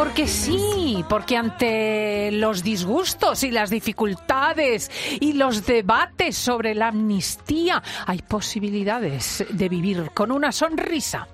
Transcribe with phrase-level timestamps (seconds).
[0.00, 7.82] Porque sí, porque ante los disgustos y las dificultades y los debates sobre la amnistía
[8.06, 11.28] hay posibilidades de vivir con una sonrisa.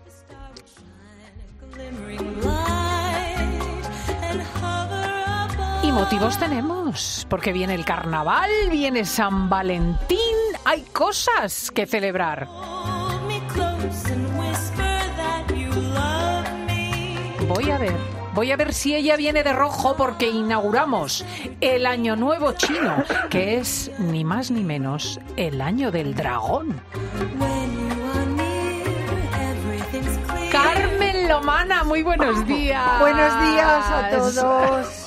[5.85, 10.18] Y motivos tenemos, porque viene el carnaval, viene San Valentín,
[10.64, 12.48] hay cosas que celebrar.
[17.48, 21.25] Voy a ver, voy a ver si ella viene de rojo porque inauguramos
[21.63, 26.79] el Año Nuevo Chino, que es ni más ni menos el Año del Dragón.
[30.53, 33.00] Carmen Lomana, muy buenos días.
[33.00, 35.05] Buenos días a todos.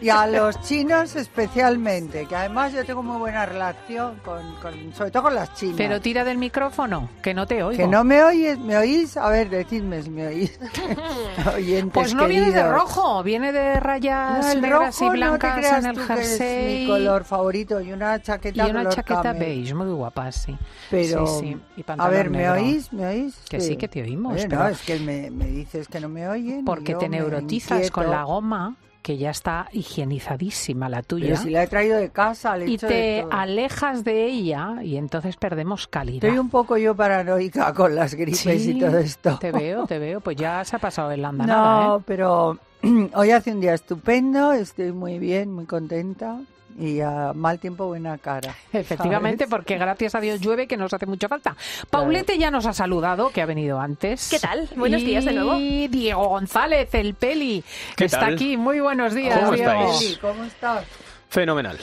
[0.00, 5.10] Y a los chinos especialmente, que además yo tengo muy buena relación con, con- sobre
[5.10, 5.76] todo con las chinas.
[5.76, 7.76] Pero tira del micrófono, que no te oigo.
[7.82, 9.16] que no me oyes, ¿me oís?
[9.16, 10.58] A ver, decidme si me oís.
[11.54, 12.72] Oyentes Pues no viene de queridos.
[12.72, 16.06] rojo, viene de rayas No, negras rojo y no te blancas creas en el tú
[16.06, 16.80] que es jersey.
[16.82, 19.40] mi color favorito y una Y chaqueta una color chaqueta camel.
[19.40, 20.56] beige, muy guapa, sí.
[20.90, 22.54] Pero, Sí, sí, y a ver, ¿me negro.
[22.54, 22.92] oís?
[22.92, 23.34] ¿Me oís?
[23.48, 26.28] Que sí, que te oímos, pero- no, es que me, me dices que no me
[26.28, 26.60] oyen.
[26.60, 28.74] y Porque te neurotizas con la goma,
[29.04, 31.26] que ya está higienizadísima la tuya.
[31.26, 33.32] Pero si la he traído de casa, le he y hecho de te todo.
[33.34, 36.24] alejas de ella y entonces perdemos calidad.
[36.24, 39.36] Estoy un poco yo paranoica con las gripes Sí, y todo esto.
[39.38, 40.22] Te veo, te veo.
[40.22, 42.02] Pues ya se ha pasado el andanada, No, ¿eh?
[42.06, 42.58] pero
[43.14, 46.40] hoy hace un día estupendo, estoy muy bien, muy contenta
[46.78, 48.54] y a mal tiempo buena cara.
[48.72, 49.50] Efectivamente, ¿sabes?
[49.50, 51.56] porque gracias a Dios llueve, que nos hace mucha falta.
[51.90, 54.28] Paulete ya nos ha saludado, que ha venido antes.
[54.30, 54.68] ¿Qué tal?
[54.76, 55.56] Buenos Y días de nuevo.
[55.56, 58.34] Diego González, el Peli, que ¿Qué está tal?
[58.34, 58.56] aquí.
[58.56, 59.70] Muy buenos días, ¿Cómo Diego.
[59.70, 60.18] estáis?
[60.18, 60.84] ¿Cómo estás?
[61.28, 61.78] Fenomenal.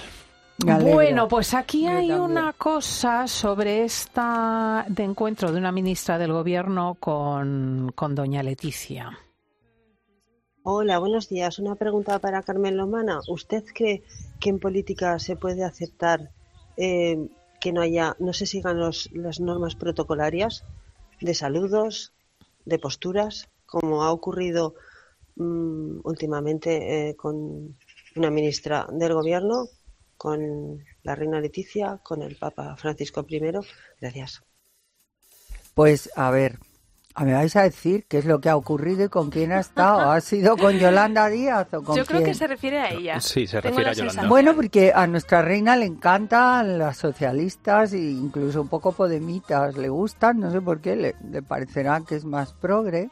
[0.64, 2.20] Bueno, pues aquí Yo hay también.
[2.22, 9.18] una cosa sobre esta de encuentro de una ministra del gobierno con, con doña Leticia.
[10.64, 11.58] Hola, buenos días.
[11.58, 13.22] Una pregunta para Carmen Lomana.
[13.28, 14.04] ¿Usted cree
[14.40, 16.30] que en política se puede aceptar
[16.78, 17.30] eh,
[17.60, 20.64] que no haya, no se sigan los, las normas protocolarias
[21.20, 22.14] de saludos,
[22.66, 24.76] de posturas, como ha ocurrido
[25.36, 27.76] mm, últimamente eh, con
[28.16, 29.68] una ministra del gobierno,
[30.16, 33.42] con la reina Leticia, con el Papa Francisco I?
[34.00, 34.44] Gracias.
[35.74, 36.60] Pues a ver,
[37.20, 40.12] me vais a decir qué es lo que ha ocurrido y con quién ha estado.
[40.12, 42.32] ¿Ha sido con Yolanda Díaz o con Yo creo quién?
[42.32, 43.20] que se refiere a ella.
[43.20, 44.12] Sí, se Tengo refiere a Yolanda.
[44.12, 44.30] sensación.
[44.30, 49.78] Bueno, porque a nuestra reina le encantan las socialistas e incluso un poco podemitas.
[49.78, 53.10] Le gustan, no sé por qué, le, le parecerá que es más progre.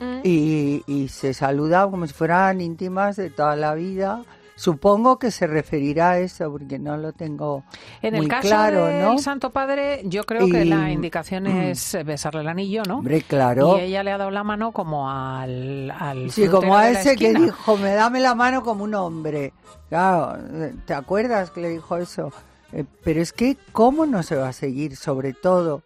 [0.00, 0.20] Mm.
[0.22, 4.22] y, y se saluda como si fueran íntimas de toda la vida.
[4.58, 7.62] Supongo que se referirá a eso, porque no lo tengo
[8.02, 9.18] En muy el caso claro, del ¿no?
[9.18, 12.98] Santo Padre, yo creo que la indicación es besarle el anillo, ¿no?
[12.98, 13.78] Hombre, claro.
[13.78, 17.34] Y ella le ha dado la mano como al, al Sí, como a ese que
[17.34, 19.52] dijo, me dame la mano como un hombre.
[19.88, 20.36] Claro,
[20.84, 22.32] ¿te acuerdas que le dijo eso?
[22.72, 24.96] Eh, pero es que, ¿cómo no se va a seguir?
[24.96, 25.82] Sobre todo,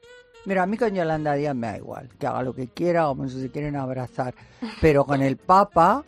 [0.47, 3.29] mira, a mí con Yolanda Díaz me da igual, que haga lo que quiera, como
[3.29, 4.35] si se quieren abrazar.
[4.81, 6.05] Pero con el Papa,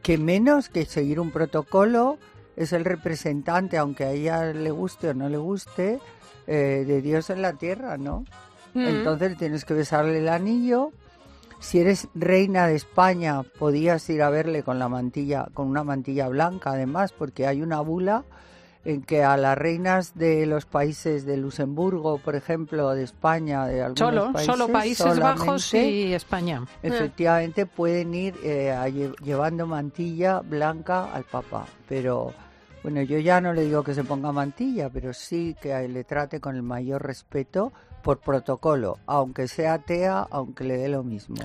[0.00, 2.18] que menos que seguir un protocolo,
[2.56, 6.00] es el representante, aunque a ella le guste o no le guste,
[6.46, 8.24] eh, de Dios en la tierra, ¿no?
[8.74, 8.86] Mm.
[8.86, 10.92] Entonces tienes que besarle el anillo.
[11.60, 16.28] Si eres reina de España, podías ir a verle con la mantilla, con una mantilla
[16.28, 18.24] blanca, además, porque hay una bula
[18.84, 23.80] en que a las reinas de los países de Luxemburgo, por ejemplo, de España, de
[23.82, 26.64] algunos Solo, países, solo Países Bajos y España.
[26.82, 32.32] efectivamente pueden ir eh, a lle- llevando mantilla blanca al Papa, pero
[32.82, 36.38] bueno, yo ya no le digo que se ponga mantilla, pero sí que le trate
[36.40, 37.72] con el mayor respeto
[38.04, 41.36] por protocolo, aunque sea atea, aunque le dé lo mismo.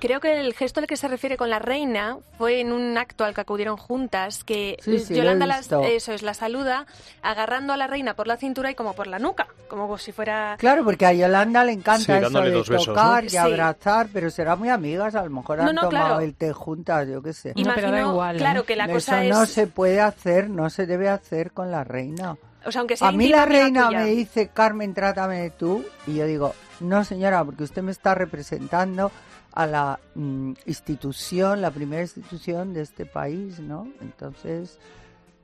[0.00, 3.24] Creo que el gesto al que se refiere con la reina fue en un acto
[3.24, 6.86] al que acudieron juntas, que Sí, sí, Yolanda las- eso es, la saluda
[7.20, 10.56] agarrando a la reina por la cintura y como por la nuca, como si fuera...
[10.58, 13.26] Claro, porque a Yolanda le encanta Sí, eso de dos besos, tocar ¿no?
[13.26, 13.36] y Sí.
[13.36, 16.20] abrazar, pero serán muy amigas, a lo mejor han No, no, tomado claro.
[16.20, 17.52] el té juntas, yo qué sé.
[17.56, 18.38] Y- No, pero da Imagino, igual, ¿eh?
[18.38, 21.84] claro, que la eso cosa no se puede hacer, no se debe hacer con la
[21.84, 22.36] reina.
[22.66, 26.14] O sea, aunque sea A mí la reina me dice, Carmen, trátame de tú, y
[26.14, 29.10] yo digo, no señora, porque usted me está representando
[29.52, 33.86] a la mm, institución, la primera institución de este país, ¿no?
[34.00, 34.78] Entonces,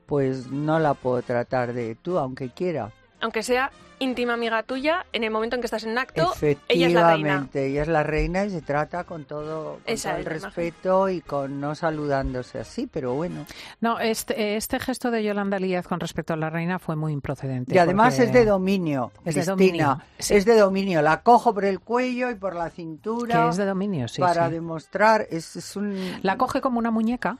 [0.05, 2.91] pues no la puedo tratar de tú, aunque quiera.
[3.21, 6.33] aunque sea íntima amiga tuya, en el momento en que estás en un acto,
[6.67, 7.29] ella es la reina.
[7.29, 10.41] Efectivamente, ella es la reina y se trata con todo, con Esa todo el imagen.
[10.43, 13.45] respeto y con no saludándose así, pero bueno.
[13.79, 17.73] No, este, este gesto de Yolanda Díaz con respecto a la reina fue muy improcedente.
[17.73, 19.51] Y además porque- es de dominio, Es de Cristina.
[19.55, 20.33] dominio, sí.
[20.35, 21.01] Es de dominio.
[21.01, 24.19] La cojo por el cuello y por la cintura Que es de dominio, sí.
[24.19, 24.53] para sí.
[24.53, 25.27] demostrar.
[25.29, 26.19] Es, es un.
[26.23, 27.37] La coge como una muñeca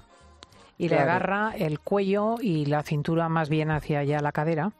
[0.82, 4.72] y le agarra el cuello y la cintura más bien hacia allá la cadera.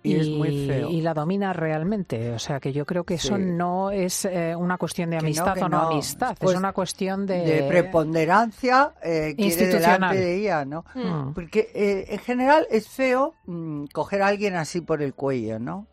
[0.00, 0.90] Y es muy feo.
[0.90, 2.30] y la domina realmente.
[2.30, 5.26] O sea que yo creo que eso no es eh, una cuestión de Que no,
[5.26, 5.88] amistad que o no no.
[5.88, 7.40] amistad, Pues es una cuestión de...
[7.40, 9.94] de preponderancia eh, Institucional.
[10.00, 10.84] delante de ella, ¿no?
[10.94, 11.32] Mm.
[11.34, 15.88] Porque eh, en general es feo mm, coger a alguien así por el cuello, ¿no?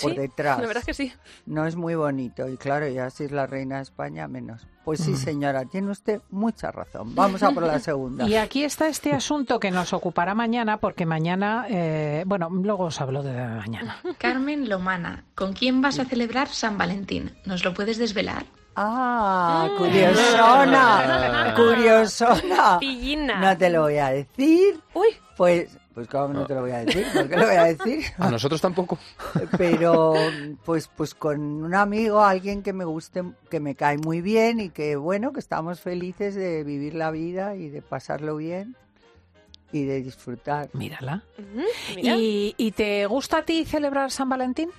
[0.00, 0.58] Por Sí, detrás.
[0.60, 1.12] La verdad es que sí.
[1.46, 2.48] No es muy bonito.
[2.48, 4.66] Y claro, ya si es la reina de España, menos.
[4.84, 5.16] Pues sí, Mm.
[5.16, 7.14] señora, tiene usted mucha razón.
[7.14, 8.26] Vamos a por la segunda.
[8.26, 13.00] Y aquí está este asunto que nos ocupará mañana, porque mañana, eh, bueno, luego os
[13.00, 13.96] hablo de mañana.
[14.18, 17.32] Carmen Lomana, ¿con quién vas a celebrar San Valentín?
[17.44, 18.44] ¿Nos lo puedes desvelar?
[18.76, 19.76] Ah, Mm.
[19.78, 21.54] curiosona.
[21.56, 22.78] Curiosona.
[22.78, 23.40] Pillina.
[23.40, 24.80] No te lo voy a decir.
[24.94, 27.06] Uy, Pues, pues claro no te lo voy a decir.
[27.12, 28.06] ¿Por qué lo voy a decir?
[28.16, 28.98] A nosotros tampoco.
[29.58, 30.14] pero
[30.64, 34.70] pues pues con un amigo, alguien que me guste, que me cae muy bien y
[34.70, 38.76] que bueno, que estamos felices de vivir la vida y de pasarlo bien
[39.72, 40.70] y de disfrutar.
[40.72, 41.22] Mírala.
[41.36, 41.66] ujú,
[41.96, 42.16] mira.
[42.16, 44.70] ¿Y, y te gusta a ti celebrar San Valentín?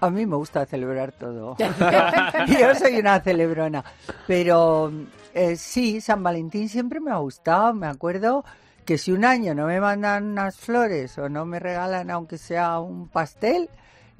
[0.00, 1.56] A mí me gusta celebrar todo.
[2.46, 3.82] Yo soy una celebrona.
[4.28, 4.92] Pero
[5.34, 7.74] eh, sí, San Valentín siempre me ha gustado.
[7.74, 8.44] Me acuerdo
[8.88, 12.80] que si un año no me mandan unas flores o no me regalan aunque sea
[12.80, 13.68] un pastel,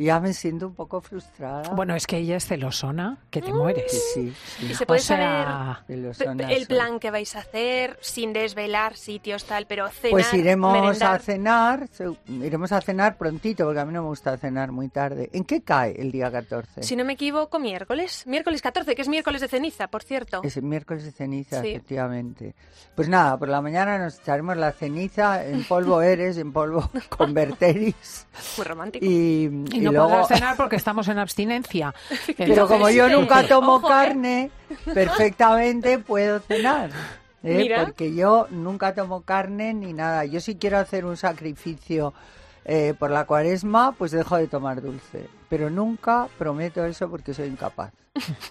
[0.04, 1.70] ya me siento un poco frustrada.
[1.74, 3.90] Bueno, es que ella es celosona, que te mueres.
[4.14, 4.66] sí, sí.
[4.70, 5.82] Y se puede o sea,
[6.48, 11.16] el plan que vais a hacer sin desvelar sitios tal, pero cenar, Pues iremos merendar.
[11.16, 11.88] a cenar,
[12.28, 15.30] iremos a cenar prontito, porque a mí no me gusta cenar muy tarde.
[15.32, 16.82] ¿En qué cae el día 14?
[16.82, 18.24] Si no me equivoco, miércoles.
[18.26, 20.40] Miércoles 14, que es miércoles de ceniza, por cierto.
[20.44, 21.70] Es el miércoles de ceniza, Sí.
[21.70, 22.54] efectivamente.
[22.94, 28.26] Pues nada, por la mañana nos echaremos la ceniza, en polvo eres, en polvo converteris.
[28.56, 29.04] Muy romántico.
[29.04, 31.94] Y, Y y no luego, podrás cenar porque estamos en abstinencia.
[32.36, 33.90] pero como yo Entonces, nunca tomo ojo, ¿eh?
[33.90, 34.50] carne,
[34.94, 36.90] perfectamente puedo cenar.
[37.42, 37.74] ¿eh?
[37.84, 40.24] Porque yo nunca tomo carne ni nada.
[40.24, 42.14] Yo si quiero hacer un sacrificio
[42.64, 45.28] eh, por la cuaresma, pues dejo de tomar dulce.
[45.48, 47.92] Pero nunca prometo eso porque soy incapaz.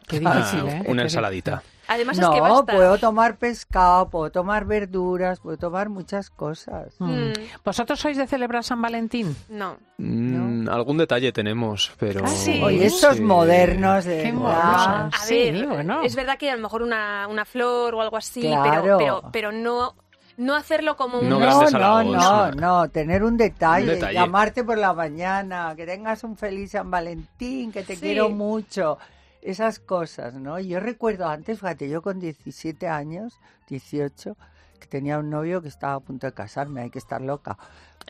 [0.07, 0.83] Qué Ah, ¿eh?
[0.87, 1.61] una Qué ensaladita.
[1.87, 2.73] Además es no, que basta.
[2.73, 6.93] puedo tomar pescado, puedo tomar verduras, puedo tomar muchas cosas.
[6.99, 7.11] Mm.
[7.29, 9.35] Mm, ¿Vosotros sois de celebrar San Valentín?
[9.49, 9.77] no.
[9.99, 12.21] Mm, algún detalle tenemos, pero...
[12.23, 12.61] Ah, sí.
[12.63, 13.21] Oye, estos Sí.
[13.21, 15.13] modernos de Qué modernos.
[15.15, 16.03] A Sí, ver, bueno.
[16.03, 18.81] es verdad que a lo mejor una, una flor o algo así, Claro.
[18.83, 19.95] pero, pero, pero no,
[20.37, 21.27] no hacerlo como un...
[21.29, 22.51] No No, no, no, no.
[22.51, 24.13] no, tener un detalle, Un detalle.
[24.13, 28.01] llamarte por la mañana, que tengas un feliz San Valentín, que te Sí.
[28.01, 28.99] quiero mucho,
[29.41, 30.59] esas cosas, ¿no?
[30.59, 34.35] Yo recuerdo antes, fíjate, yo con 17 años, 18,
[34.79, 37.57] que tenía un novio que estaba a punto de casarme, hay que estar loca.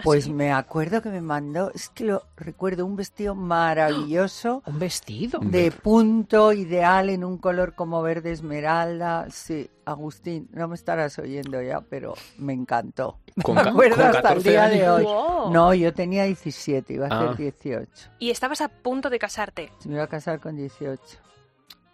[0.04, 5.40] Pues me acuerdo que me mandó, es que lo recuerdo, un vestido maravilloso Un vestido.
[5.42, 9.28] de punto ideal en un color como verde esmeralda.
[9.30, 13.20] Sí, Agustín, no me estarás oyendo ya, pero me encantó.
[13.44, 15.04] Con me acuerdo con hasta el 14 día de hoy.
[15.04, 15.52] Wow.
[15.52, 17.28] No, yo tenía 17, iba a Ah.
[17.28, 18.10] ser 18.
[18.20, 19.72] Y estabas a punto de casarte.
[19.86, 21.00] Me iba a casar con 18.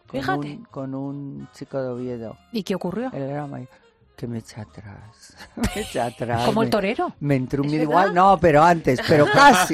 [0.07, 0.47] Con Fíjate.
[0.57, 2.38] Un, con un chico de Oviedo.
[2.51, 3.09] ¿Y qué ocurrió?
[3.13, 3.69] Él era mayor.
[4.15, 5.36] Que me echa atrás.
[5.56, 6.45] me echa atrás.
[6.45, 7.13] Como el me- torero.
[7.19, 9.74] Me entró un ¿Es igual, no, pero antes, pero casi,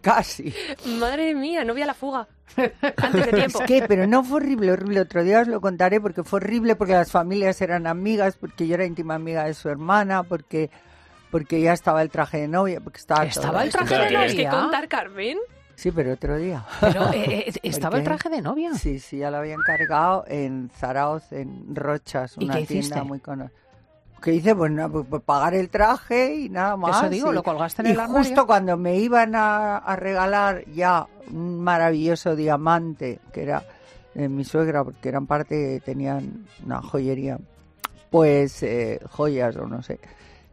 [0.00, 0.54] casi.
[0.98, 2.26] Madre mía, no vi a la fuga.
[2.56, 3.60] Antes de tiempo.
[3.60, 5.00] Es que, pero no fue horrible, horrible.
[5.00, 8.74] Otro día os lo contaré porque fue horrible porque las familias eran amigas, porque yo
[8.74, 10.70] era íntima amiga de su hermana, porque
[11.30, 14.08] porque ya estaba el traje de novia, porque estaba ¿Estaba todo el traje ¿Pero de
[14.08, 14.60] tienes que novia?
[14.60, 15.38] contar, Carmen?
[15.74, 16.64] Sí, pero otro día.
[16.80, 18.72] Pero eh, eh, estaba el traje de novia.
[18.74, 22.74] Sí, sí, ya lo había encargado en Zaraoz, en Rochas, ¿Y una hiciste?
[22.88, 23.58] tienda muy conocida.
[24.24, 24.54] ¿Qué hice?
[24.56, 26.96] Pues, nada, pues, pues pagar el traje y nada más.
[26.96, 28.24] Eso digo, y- lo colgaste en y el armario.
[28.24, 33.62] justo cuando me iban a, a regalar ya un maravilloso diamante, que era
[34.14, 37.38] de mi suegra, porque eran parte, tenían una joyería,
[38.08, 40.00] pues eh, joyas o no sé.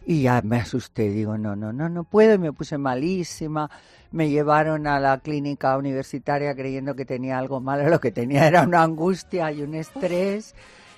[0.05, 3.69] Y ya me asusté, digo, no, no, no, no puedo, y me puse malísima.
[4.11, 8.63] Me llevaron a la clínica universitaria creyendo que tenía algo malo, lo que tenía era
[8.63, 10.55] una angustia y un estrés.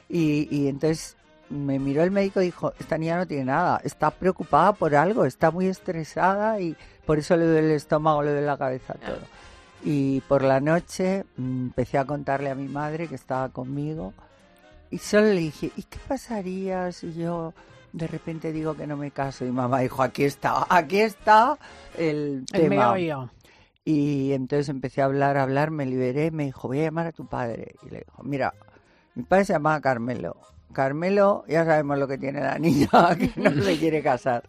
[0.09, 1.17] Y, y entonces
[1.53, 5.25] me miró el médico y dijo, esta niña no tiene nada, está preocupada por algo,
[5.25, 9.19] está muy estresada y por eso le duele el estómago, le duele la cabeza, todo.
[9.85, 14.13] Y por la noche mm, empecé a contarle a mi madre que estaba conmigo
[14.89, 17.53] y solo le dije, ¿y qué pasaría si yo
[17.91, 19.45] de repente digo que no me caso?
[19.45, 21.57] Y mamá dijo, aquí está, aquí está
[21.97, 23.29] el, El tema.
[23.85, 27.11] Y entonces empecé a hablar, a hablar, me liberé, me dijo, voy a llamar a
[27.11, 27.75] tu padre.
[27.83, 28.53] Y le dijo, mira,
[29.15, 30.37] mi padre se llamaba Carmelo.
[30.73, 34.43] Carmelo, ya sabemos lo que tiene la niña, que no se quiere casar.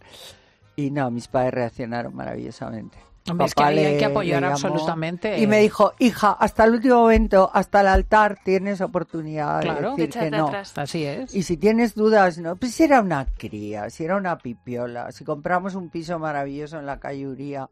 [0.75, 2.97] Y no, mis padres reaccionaron maravillosamente.
[3.27, 5.39] Hombre, es que le- que apoyar absolutamente.
[5.39, 9.95] Y me dijo, hija, hasta el último momento, hasta el altar, tienes oportunidad Claro.
[9.95, 10.47] de De decir que no.
[10.47, 10.73] atrás.
[10.77, 11.33] Así es.
[11.33, 15.23] Y si tienes dudas, no, pues si era una cría, si era una pipiola, si
[15.23, 17.67] compramos un piso maravilloso en la calle Uría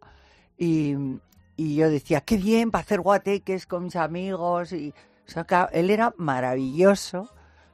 [0.58, 0.96] y,
[1.56, 4.72] y yo decía, qué bien, para hacer guateques con mis amigos.
[4.74, 4.92] Y,
[5.28, 7.30] o sea, que él era maravilloso,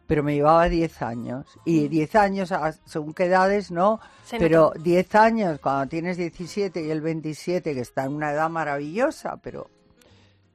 [0.10, 1.46] pero me llevaba 10 años.
[1.66, 4.80] Y 10 años, a- según qué edades, no, Se pero nota.
[4.82, 9.70] 10 años, cuando tienes 17 y el 27, que está en una edad maravillosa, pero...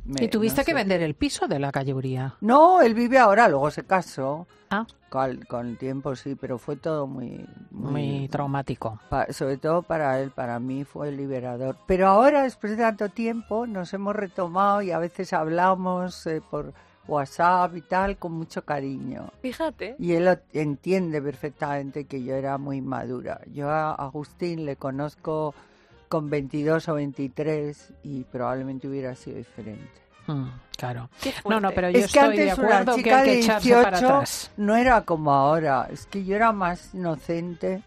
[0.05, 0.77] me- y tuviste no que sé.
[0.77, 2.35] vender el piso de la calle Uría.
[2.41, 4.47] No, él vive ahora, luego se casó.
[4.71, 7.47] Ah, Con, con el tiempo sí, pero fue todo muy...
[7.71, 8.99] muy traumático.
[9.09, 11.77] pa- sobre todo para él, para mí fue liberador.
[11.87, 16.75] Pero ahora, después de tanto tiempo, nos hemos retomado y a veces hablamos eh, por
[17.07, 19.31] WhatsApp y tal con mucho cariño.
[19.43, 19.97] Fíjate.
[19.99, 23.41] Y él entiende perfectamente que yo era muy madura.
[23.53, 25.55] Yo a Agustín le conozco
[26.09, 30.05] con 22 o 23 y probablemente hubiera sido diferente.
[30.27, 30.47] Mm,
[30.77, 31.11] claro.
[31.49, 33.31] No, no, pero yo es que estoy de antes una acuerdo que chica hay que
[33.31, 34.51] de echarse 18 para atrás.
[34.57, 35.89] no era como ahora.
[35.91, 37.83] Es que yo era más inocente.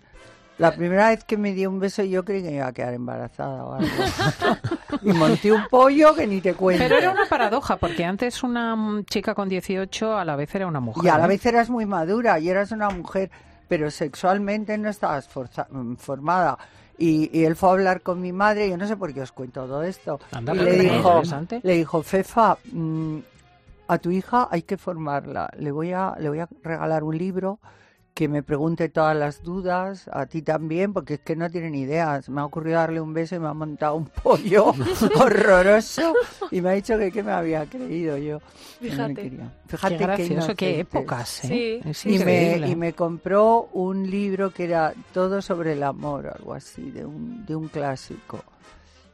[0.57, 2.93] La primera vez que me dio un beso yo creí que me iba a quedar
[2.93, 3.89] embarazada o algo.
[5.01, 6.83] y monté un pollo que ni te cuento.
[6.83, 10.79] Pero era una paradoja, porque antes una chica con 18 a la vez era una
[10.79, 11.05] mujer.
[11.05, 13.29] Y a la vez eras muy madura y eras una mujer,
[13.67, 16.57] pero sexualmente no estabas forza- mm, formada.
[16.99, 19.31] Y, y él fue a hablar con mi madre, yo no sé por qué os
[19.31, 20.19] cuento todo esto.
[20.31, 21.21] Anda, y le dijo,
[21.63, 23.17] le dijo, Fefa, mm,
[23.89, 25.49] a tu hija hay que formarla.
[25.59, 27.59] Le voy a, le voy a regalar un libro
[28.17, 32.19] que me pregunte todas las dudas, a ti también, porque es que no tienen idea.
[32.23, 34.73] Se me ha ocurrido darle un beso y me ha montado un pollo
[35.21, 36.15] horroroso
[36.49, 38.39] y me ha dicho que qué me había creído yo.
[38.79, 39.31] que no me Fíjate.
[39.67, 41.47] Fíjate Qué gracioso, qué épocas, ¿eh?
[41.83, 41.89] Sí.
[41.89, 46.55] Es Y me, y me compró un libro que era todo sobre el amor, algo
[46.55, 48.43] así, de un, de un clásico.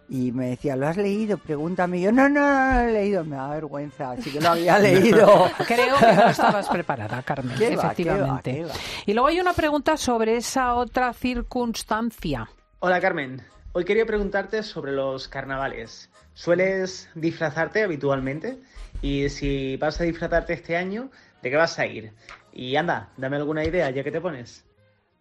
[0.10, 1.38] Y me decía, ¿lo has leído?
[1.38, 1.98] Pregúntame.
[1.98, 3.24] Y yo, no, no, no, no lo he leído.
[3.24, 5.50] Me da vergüenza, así que lo había leído.
[5.68, 8.54] Creo que no estabas preparada, Carmen, ¿Qué va, efectivamente.
[8.54, 8.80] qué va, qué va?
[9.06, 12.50] Y luego hay una pregunta sobre esa otra circunstancia.
[12.80, 13.42] Hola Carmen,
[13.72, 16.10] hoy quería preguntarte sobre los carnavales.
[16.34, 18.60] ¿Sueles disfrazarte habitualmente?
[19.02, 21.10] Y si vas a disfrazarte este año,
[21.42, 22.14] ¿de qué vas a ir?
[22.52, 24.66] Y anda, dame alguna idea ya que te pones.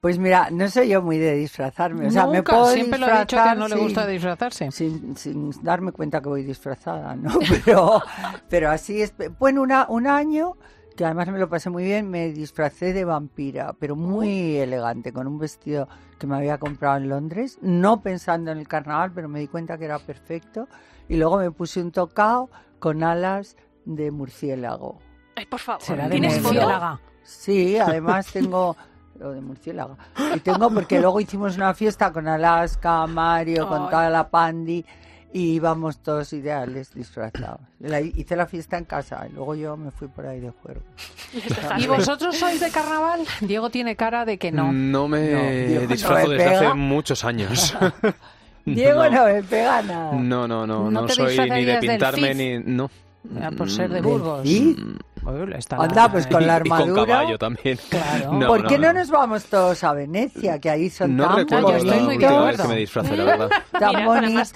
[0.03, 2.09] Pues mira, no soy yo muy de disfrazarme.
[2.09, 4.69] O sea, me Nunca, puedo siempre lo ha dicho que no le sin- gusta disfrazarse.
[4.73, 7.39] sin, sin darme cuenta que voy disfrazada, ¿no?
[7.65, 8.03] Pero,
[8.49, 9.15] pero así es.
[9.39, 10.57] Bueno, una, un año,
[10.97, 15.29] que además me lo pasé muy bien, me disfracé de vampira, pero muy elegante, con
[15.29, 15.87] un vestido
[16.19, 19.79] que me había comprado en Londres, no pensando en el carnaval, pero me di cuenta
[19.79, 20.67] que era perfecto.
[21.09, 24.99] Y luego me puse un tocado con alas de murciélago.
[25.37, 25.81] Ay, por favor.
[25.81, 26.55] Será de ¿Tienes foto?
[26.55, 27.01] murciélaga.
[27.23, 28.77] Sí, además tengo
[29.23, 29.97] lo de murciélago.
[30.35, 34.85] Y tengo porque luego hicimos una fiesta con Alaska, Mario, con toda la pandi
[35.35, 37.61] y íbamos todos ideales disfrazados.
[37.81, 40.81] La- hice la fiesta en casa y luego yo me fui por ahí de juego.
[41.79, 43.21] ¿Y vosotros sois de carnaval?
[43.41, 44.71] Diego tiene cara de que no.
[44.73, 46.59] No me No, Diego no disfrazo me desde pega.
[46.69, 47.75] hace muchos años.
[48.65, 50.13] Diego no, me pega nada.
[50.13, 52.91] No, no, no, ¿No no, soy ni de pintarme ni no.
[53.57, 54.43] Por ser de ¿Del Burgos.
[54.43, 54.79] Cid?
[55.57, 57.07] Está Anda, pues con la Y- y con armadura.
[57.07, 57.79] caballo también.
[57.91, 58.33] Claro.
[58.33, 58.99] No, ¿Por qué no, no.
[59.01, 60.59] nos vamos todos a Venecia?
[60.59, 62.63] Que ahí son No tan recuerdo yo estoy muy de acuerdo.
[62.65, 63.51] que me disfracé, la verdad.
[63.79, 64.53] tan Mira, bonitos.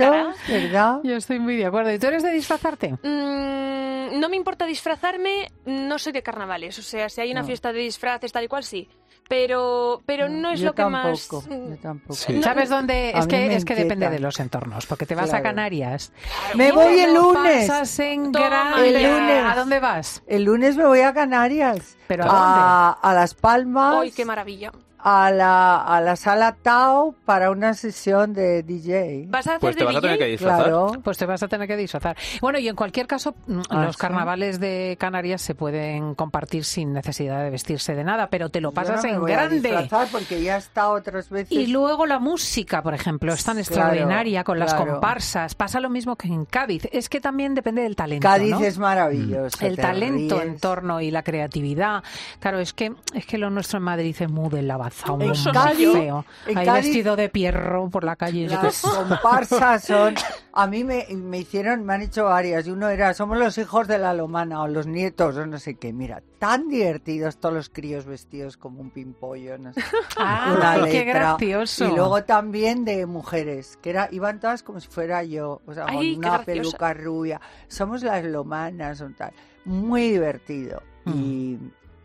[0.49, 1.01] ¿verdad?
[1.05, 1.93] Yo estoy muy de acuerdo.
[1.93, 2.93] ¿Y tú eres de disfrazarte?
[3.03, 6.79] Mm, no me importa disfrazarme, no soy de carnavales.
[6.79, 7.47] O sea, si hay una No.
[7.47, 8.89] fiesta de disfraces tal y cual, sí.
[9.29, 11.49] Pero, pero no es yo lo que tampoco, más...
[11.49, 12.15] Yo tampoco.
[12.15, 12.43] Sí.
[12.43, 13.13] ¿Sabes dónde?
[13.15, 15.43] A Es que, es que depende de los entornos, porque te vas a.
[15.43, 16.13] Canarias.
[16.55, 17.67] Me voy el lunes.
[17.69, 18.89] pasas en Toma grande.
[18.89, 19.45] El lunes.
[19.45, 20.23] ¿A dónde vas?
[20.27, 21.97] El lunes me voy a Canarias.
[22.07, 23.97] ¿Pero a a, a Las Palmas.
[24.01, 24.73] ¡Ay, qué maravilla!
[24.99, 29.27] A la, a la sala Tao para una sesión de DJ.
[29.29, 30.63] ¿Vas a hacer Pues te de vas a tener que disfrazar.
[30.65, 30.93] Claro.
[31.05, 32.17] Pues te vas a tener que disfrazar.
[32.41, 34.01] Bueno, y en cualquier caso, mm, Ah, los ¿sí?
[34.01, 38.71] carnavales de Canarias se pueden compartir sin necesidad de vestirse de nada, pero te lo
[38.71, 39.61] Yo pasas no me en voy a grande.
[39.61, 41.53] disfrazar porque ya he estado otras veces.
[41.53, 45.55] Y luego la música, por ejemplo, es tan Claro, extraordinaria con las comparsas.
[45.55, 46.89] Pasa lo mismo que en Cádiz.
[46.93, 48.27] Es que también depende del talento.
[48.27, 48.61] Cádiz ¿no?
[48.61, 49.65] es maravilloso.
[49.65, 50.47] el talento ríes.
[50.49, 52.03] en torno y la creatividad.
[52.41, 54.67] Claro, es que es que lo nuestro en Madrid es muy del
[55.09, 56.25] un En Cádiz- feo.
[56.47, 58.49] en Ahí Cádiz- vestido de pierro por la calle.
[58.49, 60.15] Las comparsas son.
[60.59, 62.67] A mí me, me hicieron, me han hecho varias.
[62.67, 65.75] Y uno era, somos los hijos de la lomana o los nietos o no sé
[65.75, 65.93] qué.
[65.93, 69.59] Mira, tan divertidos todos los críos vestidos como un pimpollo.
[69.59, 69.83] No sé.
[70.17, 71.85] Ah, qué gracioso.
[71.85, 75.61] Y luego también de mujeres, que era, iban todas como si fuera yo.
[75.67, 77.41] O sea, Ay, con una peluca rubia.
[77.69, 79.33] Somos las lomanas o tal.
[79.67, 80.83] Muy divertido.
[81.05, 81.13] Mm.
[81.15, 81.59] Y.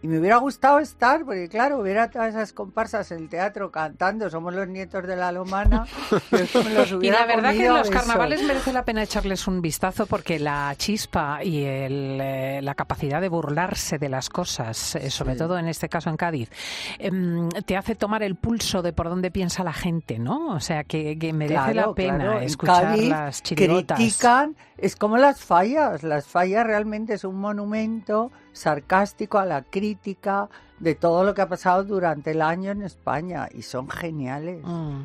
[0.04, 3.70] Y me hubiera gustado estar, porque claro, ver a todas esas comparsas en el teatro
[3.72, 5.86] cantando, somos los nietos de la lomana,
[6.32, 9.62] los Y hubiera la verdad que comido los a carnavales merece la pena echarles un
[9.62, 15.12] vistazo porque la chispa y el, eh, la capacidad de burlarse de las cosas, eh,
[15.12, 15.38] sobre Sí.
[15.40, 16.50] todo en este caso en Cádiz,
[16.98, 20.48] em, te hace tomar el pulso de por dónde piensa la gente, ¿no?
[20.56, 22.38] O sea, que, que merece la pena claro.
[22.40, 23.98] En escuchar Cádiz las chirigotas.
[24.00, 30.50] critican, es como las fallas, las fallas realmente es un monumento sarcástico a la crítica
[30.80, 34.62] de todo lo que ha pasado durante el año en España y son geniales.
[34.64, 35.04] Mm.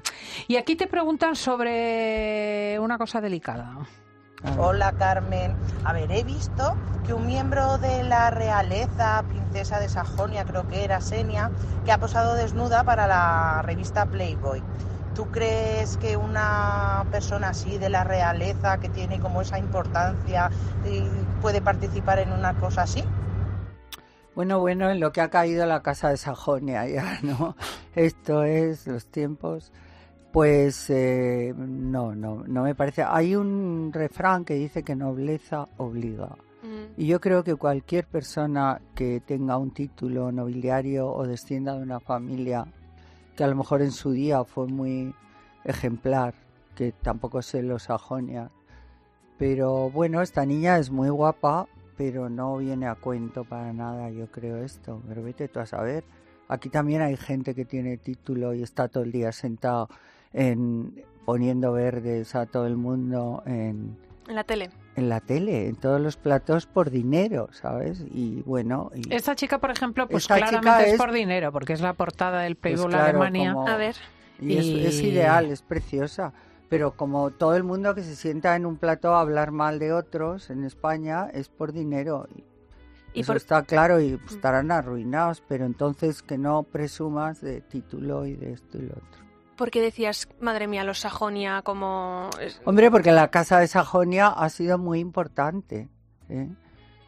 [0.48, 3.76] Y aquí te preguntan sobre una cosa delicada.
[4.42, 4.60] A ver.
[4.60, 5.54] Hola Carmen.
[5.84, 6.76] A ver, he visto
[7.06, 11.50] que un miembro de la realeza, princesa de Sajonia, creo que era Senia,
[11.84, 14.62] que ha posado desnuda para la revista Playboy.
[15.14, 20.50] ¿Tú crees que una persona así de la realeza, que tiene como esa importancia,
[21.40, 23.02] puede participar en una cosa así?
[24.36, 27.56] Bueno, bueno, en lo que ha caído la casa de Sajonia ya, ¿no?
[27.94, 29.72] Esto es los tiempos.
[30.30, 33.02] Pues eh, no, no, no me parece.
[33.02, 36.36] Hay un refrán que dice que nobleza obliga.
[36.62, 37.00] Mm.
[37.00, 41.98] Y yo creo que cualquier persona que tenga un título nobiliario o descienda de una
[41.98, 42.66] familia
[43.36, 45.14] que a lo mejor en su día fue muy
[45.64, 46.34] ejemplar,
[46.74, 48.50] que tampoco sé los Sajonia,
[49.38, 54.26] pero bueno, esta niña es muy guapa, pero no viene a cuento para nada, yo
[54.30, 55.02] creo esto.
[55.08, 56.04] Pero vete tú a saber.
[56.48, 59.88] Aquí también hay gente que tiene título y está todo el día sentado
[60.32, 63.96] en poniendo verdes a todo el mundo en
[64.28, 64.70] En la tele.
[64.94, 68.04] en la tele, en todos los platos por dinero, ¿sabes?
[68.12, 70.92] Y bueno, y, Esta chica, por ejemplo, pues claramente es...
[70.92, 73.54] es- por dinero, porque es la portada del pues Playboy de claro, Alemania.
[73.54, 73.96] como- A ver.
[74.40, 76.32] y es, es y- ideal, es preciosa.
[76.68, 79.92] Pero como todo el mundo que se sienta en un plato a hablar mal de
[79.92, 82.26] otros en España es por dinero.
[83.14, 88.26] Y eso por- está claro y estarán arruinados, pero entonces que no presumas de título
[88.26, 89.24] y de esto y lo otro.
[89.56, 92.28] ¿Por qué decías, madre mía, los Sajonia como...
[92.66, 95.88] Hombre, porque la casa de Sajonia ha sido muy importante.
[96.28, 96.50] ¿eh?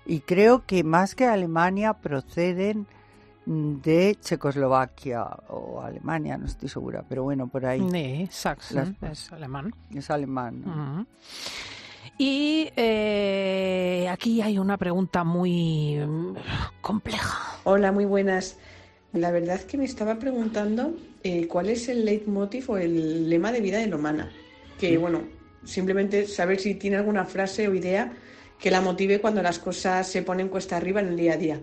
[0.07, 2.87] Y creo que más que Alemania proceden mm,
[3.51, 9.33] de Checoslovaquia o Alemania, no estoy segura, pero bueno, por ahí Sí, Sachsen, Las- es
[9.33, 9.75] alemán.
[9.95, 10.63] es alemán.
[10.67, 11.07] ¿no?
[12.19, 16.35] Y eh, aquí hay una pregunta muy mm,
[16.83, 17.57] compleja.
[17.65, 18.59] Hola, muy buenas.
[19.13, 23.51] La verdad es que me estaba preguntando eh, cuál es el leitmotiv o el lema
[23.53, 24.31] de vida de Lomana.
[24.79, 25.23] Que bueno,
[25.65, 28.13] simplemente saber si tiene alguna frase o idea
[28.59, 31.61] que la motive cuando las cosas se ponen cuesta arriba en el día a día.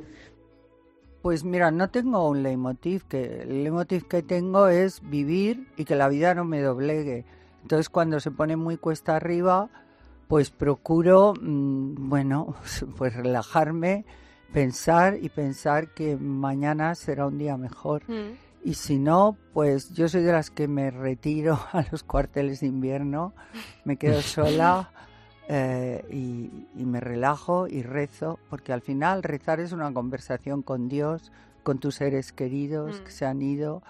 [1.26, 5.96] Pues mira, no tengo un leitmotiv, que el leitmotiv que tengo es vivir y que
[5.96, 7.26] la vida no me doblegue.
[7.64, 9.72] Entonces cuando se pone muy cuesta arriba,
[10.28, 12.54] pues procuro, mm, bueno,
[12.98, 14.06] pues relajarme,
[14.54, 18.04] pensar y pensar que mañana será un día mejor.
[18.08, 18.38] Mm.
[18.64, 22.68] Y si no, pues yo soy de las que me retiro a los cuarteles de
[22.68, 23.34] invierno,
[23.84, 24.92] me quedo sola
[25.48, 30.88] eh, y, y me relajo y rezo, porque al final rezar es una conversación con
[30.90, 31.32] Dios,
[31.64, 33.04] con tus seres queridos Mm.
[33.04, 33.82] que se han ido,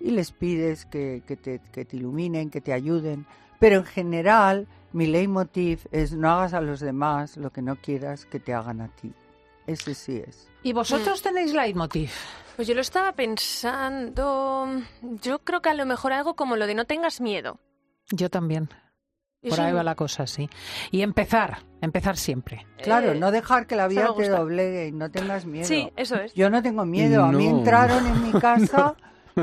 [0.00, 3.26] y les pides que, que te, que te iluminen, que te ayuden.
[3.58, 8.24] Pero en general, mi leitmotiv es no hagas a los demás lo que no quieras
[8.26, 9.12] que te hagan a ti.
[9.66, 10.48] Ese sí es.
[10.62, 12.10] ¿Y vosotros tenéis leitmotiv?
[12.56, 14.66] Pues yo lo estaba pensando...
[15.22, 17.58] Yo creo que a lo mejor algo como lo de no tengas miedo.
[18.10, 18.68] Yo también.
[19.42, 20.48] Por Eso- ahí va la cosa, sí.
[20.90, 22.66] Y empezar, empezar siempre.
[22.82, 25.64] Claro, Eh, no dejar que la vida te doblegue y no tengas miedo.
[25.66, 26.34] Sí, eso es.
[26.34, 27.22] Yo no tengo miedo.
[27.24, 27.58] A mí No.
[27.58, 28.96] entraron en mi casa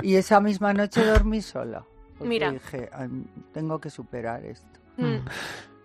[0.03, 1.85] y esa misma noche dormí sola.
[2.17, 2.51] Porque Mira.
[2.51, 3.07] dije, "Ay,
[3.53, 4.67] tengo que superar esto.
[4.97, 5.17] Mm.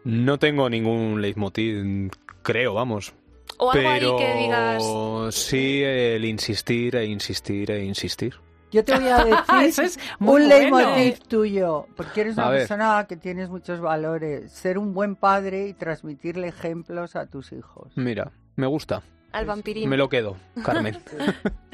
[0.05, 2.11] No tengo ningún leitmotiv,
[2.43, 3.13] creo, vamos.
[3.59, 5.35] O algo Pero ahí que digas...
[5.35, 8.35] sí el insistir e insistir e insistir.
[8.71, 10.79] Yo te voy a decir Eso es muy un bueno.
[10.95, 12.61] leitmotiv tuyo, porque eres A una ver.
[12.61, 14.53] persona que tienes muchos valores.
[14.53, 17.93] Ser un buen padre y transmitirle ejemplos a tus hijos.
[17.97, 19.03] Mira, me gusta.
[19.33, 19.89] Al vampirín.
[19.89, 20.99] Me lo quedo, Carmen.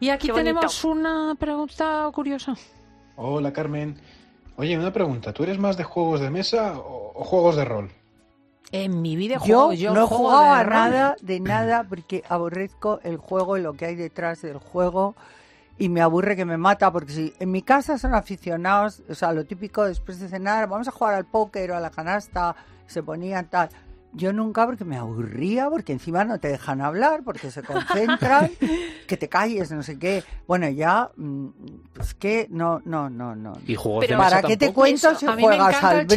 [0.00, 0.34] Y aquí Qué bonito.
[0.54, 2.54] tenemos una pregunta curiosa.
[3.16, 3.96] Hola Carmen.
[4.56, 5.32] Oye, una pregunta.
[5.32, 7.90] ¿Tú eres más de juegos de mesa o, o juegos de rol?
[8.70, 10.72] En mi Yo, videojuego yo, no he juego jugado de a rol.
[10.72, 15.14] nada, de nada, porque aborrezco el juego y lo que hay detrás del juego.
[15.78, 19.32] Y me aburre que me mata porque si en mi casa son aficionados, o sea,
[19.32, 22.54] lo típico después de cenar, vamos a jugar al póker o a la canasta,
[22.86, 23.68] se ponían tal.
[24.14, 28.50] Yo nunca porque me aburría, porque encima no te dejan hablar, porque se concentran,
[29.08, 30.22] que te calles, no sé qué.
[30.46, 31.46] Bueno, ya, mm,
[31.94, 33.54] pues que no, no, no, no.
[33.66, 36.00] Y juegos Pero- ¿Para qué te cuento Eso, si A mí me juegas encanta al
[36.00, 36.08] el.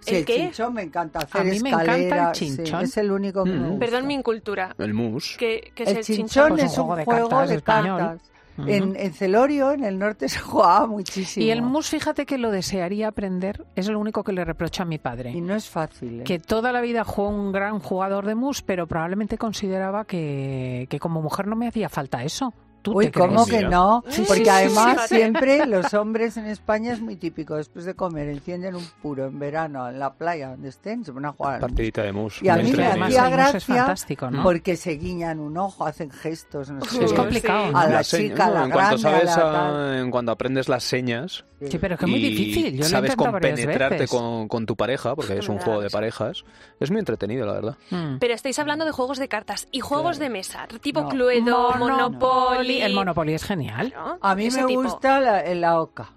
[0.00, 0.34] Sí, ¿El qué?
[0.34, 2.82] chinchón me encanta hacer A mí me encanta el sí, chinchón.
[2.84, 3.70] es el único que me Mm.
[3.72, 3.86] gusta.
[3.86, 4.74] Perdón mi incultura.
[4.78, 5.36] El mus.
[5.38, 6.48] ¿Qué, qué es El el chinchón chinchón?
[6.48, 8.30] Pues un es un juego de cartas de.
[8.68, 11.44] En Celorio, en el norte, se jugaba muchísimo.
[11.44, 14.86] Y el mus, fíjate que lo desearía aprender, es lo único que le reprocho a
[14.86, 15.30] mi padre.
[15.30, 16.20] Y no es fácil.
[16.20, 16.24] ¿eh?
[16.24, 20.98] que toda la vida fue un gran jugador de mus, pero probablemente consideraba que, que
[20.98, 22.54] como mujer no me hacía falta eso.
[22.82, 23.28] ¿Tú Uy, te crees?
[23.28, 24.02] ¿cómo que no?
[24.08, 27.56] Sí, Porque sí, sí, además siempre los hombres en España es muy típico.
[27.56, 31.26] Después de comer, encienden un puro en verano en la playa donde estén, se ponen
[31.30, 31.60] a jugar.
[31.60, 32.42] Partidita de mus.
[32.42, 34.42] Y a mí me hacía el mus es gracia fantástico, ¿no?
[34.42, 38.50] porque se guiñan un ojo, hacen gestos, no sé Es complicado, A la chica, a
[38.50, 39.94] la en cuanto grande, a sabes la a- tal.
[39.98, 42.76] en cuanto aprendes las señas Sí, pero es que es muy difícil.
[42.76, 46.44] Yo sabes compenetrarte con, con tu pareja porque es un verdad, juego de parejas
[46.78, 48.18] es muy entretenido la verdad Mm.
[48.18, 51.08] Pero estáis hablando de juegos de cartas y juegos de mesa, tipo No.
[51.08, 51.90] Cluedo, Monopoly.
[51.92, 52.82] Monopoly.
[52.82, 53.94] El Monopoly es genial.
[54.20, 54.82] A mí me tipo.
[54.82, 56.10] gusta la, la oca.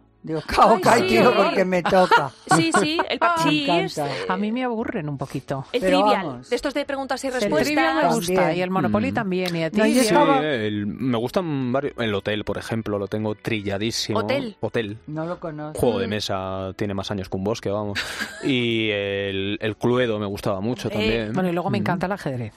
[0.58, 2.32] Oca y sí, tiro porque me toca.
[2.56, 3.98] Sí, sí, el Me parchís.
[3.98, 4.34] encanta.
[4.34, 5.66] A mí me aburren un poquito.
[5.74, 6.50] El Pero trivial, vamos.
[6.50, 7.66] de estos de preguntas y El respuestas.
[7.66, 8.58] trivia me gusta También.
[8.58, 9.16] y el Monopoly Mm.
[9.16, 9.56] también.
[9.56, 9.86] Y a ti, No?
[9.86, 10.08] Sí,
[10.46, 14.56] el- me gustan varios el hotel por ejemplo lo tengo trilladísimo Hotel.
[14.62, 15.80] hotel No lo conozco.
[15.80, 18.00] juego de mesa tiene más años que un bosque vamos
[18.44, 22.06] y el, el cluedo me gustaba mucho Eh, también Bueno, y luego me Mm, encanta
[22.06, 22.54] el ajedrez.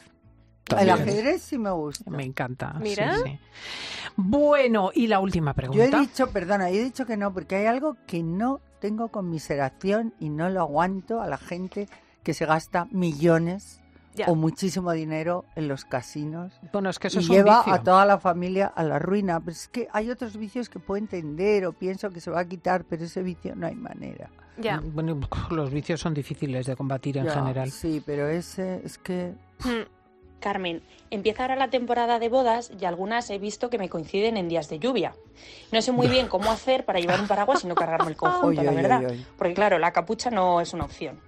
[0.78, 2.10] El ajedrez sí me gusta.
[2.10, 2.72] Me encanta.
[2.78, 3.16] sí, Mira.
[3.24, 3.38] sí.
[4.16, 6.00] Bueno, y la última Yo he pregunta.
[6.00, 10.30] dicho, perdona, yo he dicho que no, porque hay algo que no tengo conmiseración y
[10.30, 11.88] no lo aguanto a la gente
[12.22, 13.80] que se gasta millones
[14.14, 14.26] Ya.
[14.26, 17.74] o muchísimo dinero en los casinos Bueno, es que eso y es un lleva vicio.
[17.74, 19.38] a toda la familia a la ruina.
[19.40, 22.44] Pero es que hay otros vicios que puedo entender o pienso que se va a
[22.48, 24.30] quitar, pero ese vicio no hay manera.
[24.58, 24.80] Ya.
[24.82, 27.70] Bueno, los vicios son difíciles de combatir en Ya, general.
[27.70, 29.34] Sí, pero ese es que...
[29.64, 29.86] Mm.
[30.40, 34.48] Carmen, empieza ahora la temporada de bodas y algunas he visto que me coinciden en
[34.48, 35.14] días de lluvia.
[35.72, 38.62] No sé muy bien cómo hacer para llevar un paraguas y no cargarme el conjunto,
[38.62, 39.02] la verdad.
[39.36, 41.18] Porque claro, la capucha no es una opción.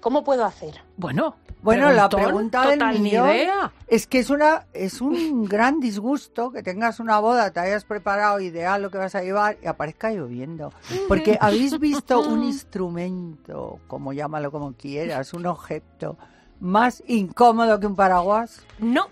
[0.00, 0.80] ¿Cómo puedo hacer?
[0.96, 3.72] Bueno, Bueno, la pregunta del millón idea.
[3.88, 8.38] es que es una es un gran disgusto que tengas una boda, te hayas preparado
[8.40, 10.72] ideal lo que vas a llevar y aparezca lloviendo.
[11.08, 12.44] Porque habéis visto un
[12.98, 16.16] instrumento, como llámalo como quieras, un objeto
[16.60, 18.64] más incómodo que un paraguas.
[18.78, 19.08] No.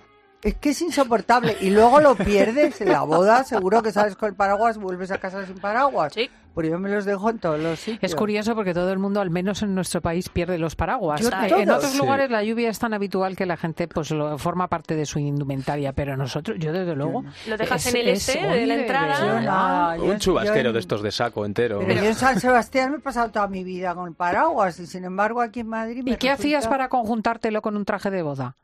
[0.46, 4.28] Es que es insoportable y luego lo pierdes en la boda, seguro que sales con
[4.28, 6.12] el paraguas, vuelves a casa sin paraguas.
[6.14, 6.30] Sí.
[6.54, 8.02] Pero yo me los dejo en todos los sitios.
[8.02, 11.20] Es curioso porque todo el mundo, al menos en nuestro país, pierde los paraguas.
[11.20, 11.60] Yo Eh, todos.
[11.62, 11.98] en otros Sí.
[11.98, 15.18] lugares la lluvia es tan habitual que la gente pues lo forma parte de su
[15.18, 17.24] indumentaria, pero nosotros, yo desde luego...
[17.46, 19.96] Lo dejas es- en el es- este de la entrada.
[19.98, 22.96] Yo- un chubasquero yo de estos de saco entero Pero, yo en San Sebastián me
[22.98, 26.16] he pasado toda mi vida con paraguas y sin embargo aquí en Madrid me ¿Y
[26.16, 28.56] qué hacías para conjuntártelo con un traje de boda?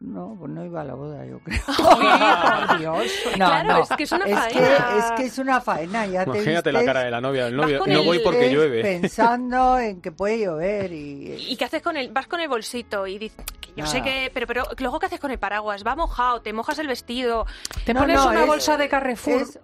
[0.00, 1.60] No, pues no iba a la boda, yo creo.
[2.68, 3.04] por Dios.
[3.36, 3.82] No, Claro, no.
[3.82, 4.48] es que es una es faena.
[4.60, 7.44] que, es que es una faena, ya te imagínate la vistes- cara de la novia
[7.46, 11.32] del novio no el- voy porque vistes llueve Pensando en que puede llover y...
[11.48, 14.30] ¿Y qué haces con el vas con el bolsito y dices que yo sé que
[14.34, 15.84] pero pero luego qué haces con el paraguas?
[15.86, 17.46] Va mojado, te mojas el vestido.
[17.84, 19.42] Te No, pones no, una es- bolsa de Carrefour.
[19.42, 19.58] es.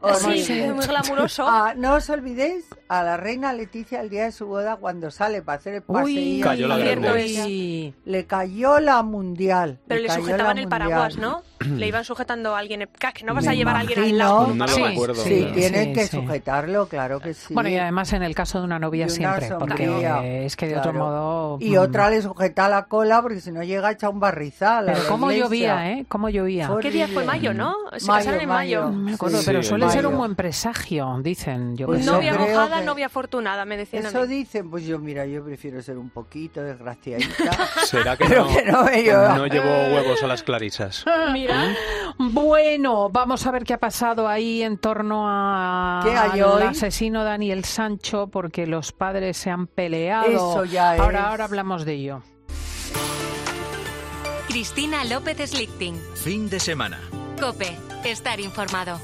[0.45, 1.45] Sí, muy glamuroso.
[1.49, 5.43] Ah, no os olvidéis a la reina Leticia el día de su boda cuando sale
[5.43, 6.41] para hacer el Uy.
[6.43, 7.95] Cayó la uy.
[8.05, 9.81] Le cayó la mundial.
[9.89, 11.43] Pero sujetaban la el paraguas, ¿no?
[11.77, 12.89] le iban sujetando a alguien.
[13.15, 14.25] Que no vas Me a llevar a alguien al imagino.
[14.25, 14.47] lado.
[14.55, 14.91] No lo Sí, paraguas.
[14.91, 15.15] recuerdo.
[15.23, 16.17] Sí, Sí, tienen sí, que sí.
[16.17, 17.53] sujetarlo, claro que sí.
[17.55, 20.67] Bueno, y además en el caso de una novia una siempre, sombría, porque es que
[20.69, 21.07] de otro claro.
[21.07, 21.59] modo...
[21.61, 21.79] Y mm.
[21.79, 24.89] otra le sujeta la cola porque si no llega echa un barrizal.
[24.89, 25.45] a Pero cómo iglesia.
[25.45, 26.05] llovía, ¿eh?
[26.09, 26.71] Cómo llovía.
[26.81, 27.25] ¿Qué día fue?
[27.25, 27.75] Mayo, ¿no?
[27.97, 28.89] Se Mayo, casaron en mayo.
[28.91, 30.11] me acuerdo, Sí, pero suele ser mayo.
[30.11, 31.77] un buen presagio, dicen.
[31.77, 32.05] Yo Pues.
[32.05, 34.27] Novia creo mojada, que- novia afortunada, me decían a Eso mí.
[34.29, 37.51] dicen, pues yo, mira, yo prefiero ser un poquito desgraciadita.
[37.87, 41.54] será que no, que no me no llevo huevos a las clarisas Mira,
[42.19, 47.25] Bueno, vamos a ver qué ha pasado ahí en torno a ¿Qué hay al asesino
[47.25, 50.27] Daniel Sancho, porque los padres se han peleado.
[50.27, 51.25] Eso ya ahora, es.
[51.25, 52.23] ahora hablamos de ello.
[54.49, 56.01] Cristina López Slichting.
[56.15, 57.01] Fin de semana.
[57.41, 57.77] Cope.
[58.05, 59.01] Estar informado.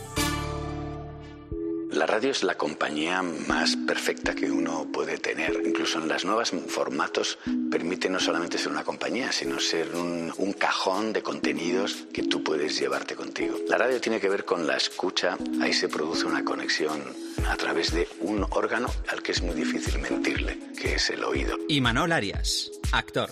[1.93, 5.61] La radio es la compañía más perfecta que uno puede tener.
[5.65, 7.39] Incluso en las nuevas formatos
[7.71, 12.45] permite no solamente ser una compañía, sino ser un, un cajón de contenidos que tú
[12.45, 13.57] puedes llevarte contigo.
[13.69, 17.03] La radio tiene que ver con la escucha, ahí se produce una conexión
[17.49, 21.57] a través de un órgano al que es muy difícil mentirle, que es el oído.
[21.69, 22.71] Y Manol Arias.
[22.93, 23.31] Actor.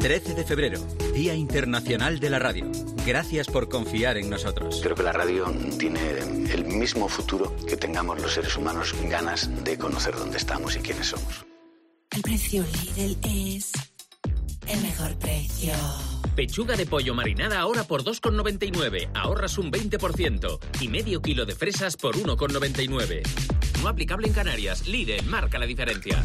[0.00, 0.80] 13 de febrero,
[1.14, 2.70] Día Internacional de la Radio.
[3.06, 4.80] Gracias por confiar en nosotros.
[4.82, 5.46] Creo que la radio
[5.78, 6.18] tiene
[6.52, 11.08] el mismo futuro que tengamos los seres humanos ganas de conocer dónde estamos y quiénes
[11.08, 11.44] somos.
[12.12, 13.72] El precio Lidl es
[14.68, 15.72] el mejor precio.
[16.36, 19.10] Pechuga de pollo marinada ahora por 2,99.
[19.14, 20.60] Ahorras un 20%.
[20.80, 23.22] Y medio kilo de fresas por 1,99.
[23.82, 24.86] No aplicable en Canarias.
[24.86, 26.24] Lidl marca la diferencia.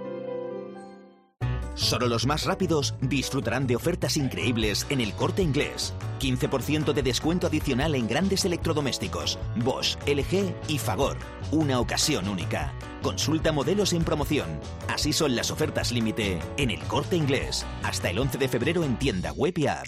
[1.75, 5.93] Solo los más rápidos disfrutarán de ofertas increíbles en el corte inglés.
[6.19, 11.17] 15% de descuento adicional en grandes electrodomésticos, Bosch, LG y Fagor.
[11.51, 12.73] Una ocasión única.
[13.01, 14.47] Consulta modelos en promoción.
[14.87, 17.65] Así son las ofertas límite en el corte inglés.
[17.83, 19.87] Hasta el 11 de febrero en tienda web y app.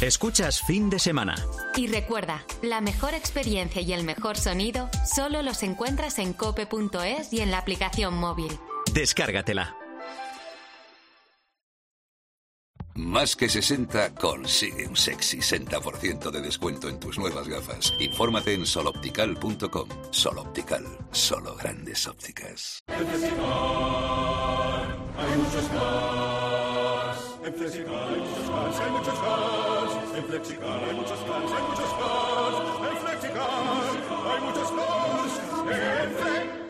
[0.00, 1.34] Escuchas fin de semana.
[1.74, 7.40] Y recuerda, la mejor experiencia y el mejor sonido solo los encuentras en cope.es y
[7.40, 8.56] en la aplicación móvil.
[8.94, 9.74] Descárgatela.
[12.94, 17.92] Más que 60 consigue un sexy 60% de descuento en tus nuevas gafas.
[17.98, 19.88] Infórmate en soloptical.com.
[20.10, 22.84] Soloptical, solo grandes ópticas.
[22.86, 23.04] Hay
[25.38, 27.38] muchos más.
[27.44, 29.77] En Flexicar hay muchos más, hay muchos más.
[30.18, 32.90] En Flexicar hay muchos más, hay muchos más.
[32.90, 33.50] En Flexicar
[34.26, 35.30] hay muchos más.
[35.70, 36.10] En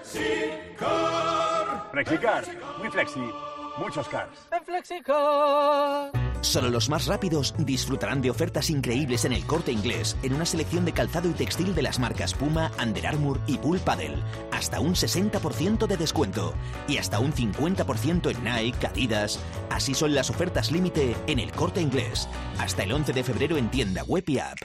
[0.05, 1.89] Flexicar.
[1.91, 2.45] Flexicar,
[2.79, 3.33] muy flexi,
[3.79, 4.49] muchos cars.
[4.53, 6.13] En Flexicar.
[6.41, 10.85] Solo los más rápidos disfrutarán de ofertas increíbles en el corte inglés en una selección
[10.85, 14.23] de calzado y textil de las marcas Puma, Under Armour y Bull Paddle.
[14.53, 16.55] Hasta un 60% de descuento
[16.87, 19.41] y hasta un 50% en Nike, Adidas.
[19.71, 22.29] Así son las ofertas límite en el corte inglés.
[22.59, 24.59] Hasta el 11 de febrero en tienda web y app.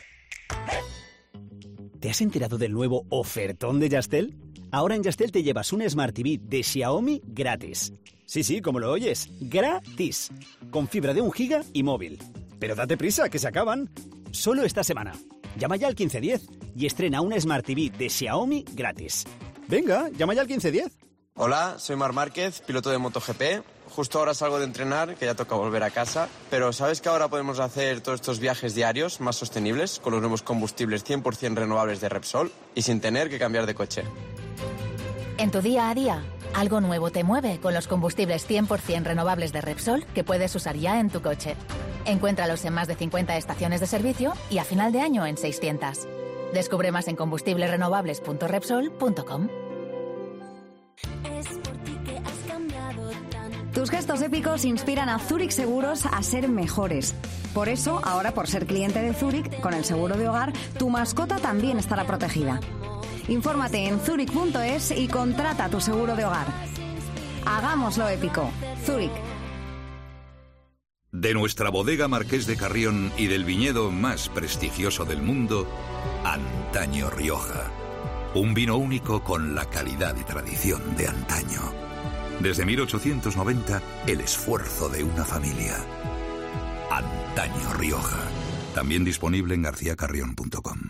[2.00, 4.36] ¿Te has enterado del nuevo ofertón de Yastel?
[4.72, 7.94] Ahora en Yastel te llevas un Smart TV de Xiaomi gratis.
[8.26, 10.32] Sí, sí, como lo oyes, gratis.
[10.72, 12.20] Con fibra de un giga y móvil.
[12.60, 13.90] Pero date prisa, que se acaban.
[14.32, 15.14] Solo esta semana.
[15.58, 19.26] Llama ya al 1510 y estrena un Smart TV de Xiaomi gratis.
[19.68, 20.98] Venga, llama ya al 1510.
[21.36, 23.64] Hola, soy Mar Márquez, piloto de MotoGP.
[23.90, 26.28] Justo ahora salgo de entrenar, que ya toca volver a casa.
[26.50, 30.42] Pero ¿sabes que ahora podemos hacer todos estos viajes diarios más sostenibles con los nuevos
[30.42, 34.04] combustibles 100% renovables de Repsol y sin tener que cambiar de coche?
[35.44, 39.60] En tu día a día, algo nuevo te mueve con los combustibles 100% renovables de
[39.60, 41.58] Repsol que puedes usar ya en tu coche.
[42.06, 46.08] Encuéntralos en más de 50 estaciones de servicio y a final de año en 600.
[46.54, 49.50] Descubre más en combustiblesrenovables.repsol.com.
[53.74, 57.16] Tus gestos épicos inspiran a Zurich Seguros a ser mejores.
[57.54, 61.36] Por eso, ahora por ser cliente de Zurich, con el seguro de hogar, tu mascota
[61.36, 62.62] también estará protegida.
[63.28, 66.48] Infórmate en zurich.es y contrata tu seguro de hogar.
[67.46, 68.52] Hagámoslo épico.
[68.86, 69.12] Zurich.
[71.12, 75.68] De nuestra bodega Marqués de Carrión y del viñedo más prestigioso del mundo,
[76.24, 77.72] Antaño Rioja.
[78.34, 81.62] Un vino único con la calidad y tradición de antaño.
[82.40, 85.78] Desde 1890, el esfuerzo de una familia.
[86.90, 88.20] Antaño Rioja.
[88.74, 90.90] También disponible en garcíacarrión.com.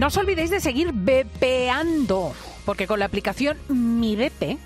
[0.00, 2.32] No os olvidéis de seguir bepeando,
[2.64, 4.56] porque con la aplicación Mi Bepe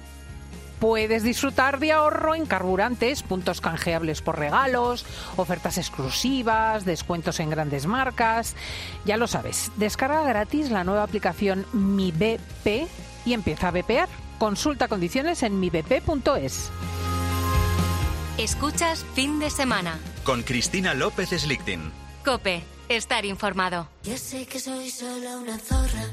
[0.79, 5.05] puedes disfrutar de ahorro en carburantes, puntos canjeables por regalos,
[5.37, 8.55] ofertas exclusivas, descuentos en grandes marcas.
[9.07, 12.87] Ya lo sabes, descarga gratis la nueva aplicación Mi BP
[13.27, 14.09] y empieza a bepear.
[14.39, 16.71] Consulta condiciones en mibp.es.
[18.39, 19.99] Escuchas fin de semana.
[20.23, 21.91] Con Cristina López Slichting.
[22.25, 23.89] Cope, estar informado.
[24.03, 26.05] Ya sé que soy solo una zorra,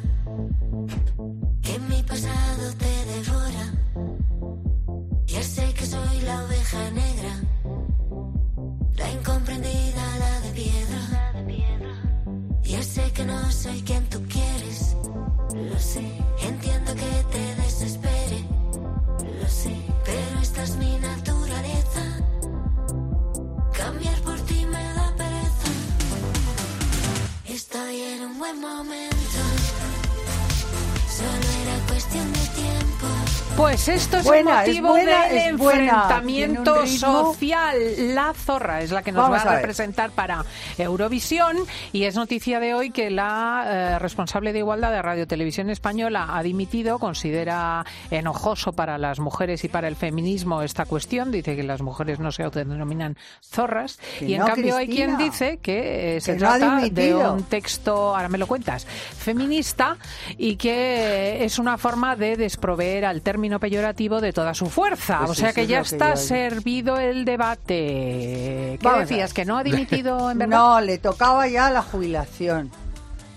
[33.83, 35.81] Pues esto es Buena, el es motivo buena, del buena.
[35.81, 38.13] enfrentamiento social.
[38.13, 40.45] La zorra es la que nos Vamos va a representar para
[40.77, 41.57] Eurovisión
[41.91, 43.63] y es noticia de hoy que la
[43.95, 49.63] eh, responsable de igualdad de Radio Televisión Española ha dimitido, considera enojoso para las mujeres
[49.63, 54.25] y para el feminismo esta cuestión, dice que las mujeres no se autodenominan zorras Que
[54.25, 57.15] y en no, cambio hay quien dice que eh, se Que no ha trata de
[57.15, 59.97] un texto, ahora me lo cuentas, feminista
[60.37, 65.19] y que es una forma de desproveer al término peyorativo de toda su fuerza.
[65.19, 68.77] Pues o sea que ya que está yo- servido el debate.
[68.79, 69.33] ¿Qué Vamos decías?
[69.33, 70.57] ¿Que no ha dimitido en verdad?
[70.57, 72.71] No, le tocaba ya la jubilación.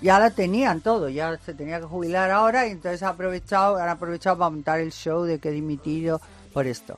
[0.03, 3.89] Ya la tenían todo, ya se tenía que jubilar ahora y entonces ha aprovechado, han
[3.89, 6.21] aprovechado para montar el show de que he dimitido
[6.53, 6.97] por esto.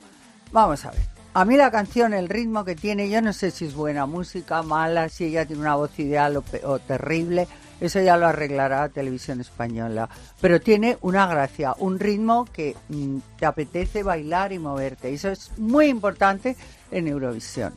[0.51, 1.01] Vamos a ver.
[1.33, 4.61] A mí la canción, el ritmo que tiene, yo no sé si es buena música,
[4.63, 7.47] mala, si ella tiene una voz ideal o, o terrible,
[7.79, 10.09] eso ya lo arreglará Televisión Española.
[10.41, 15.11] Pero tiene una gracia, un ritmo que mm, te apetece bailar y moverte.
[15.11, 16.57] Y eso es muy importante
[16.91, 17.73] en Eurovisión.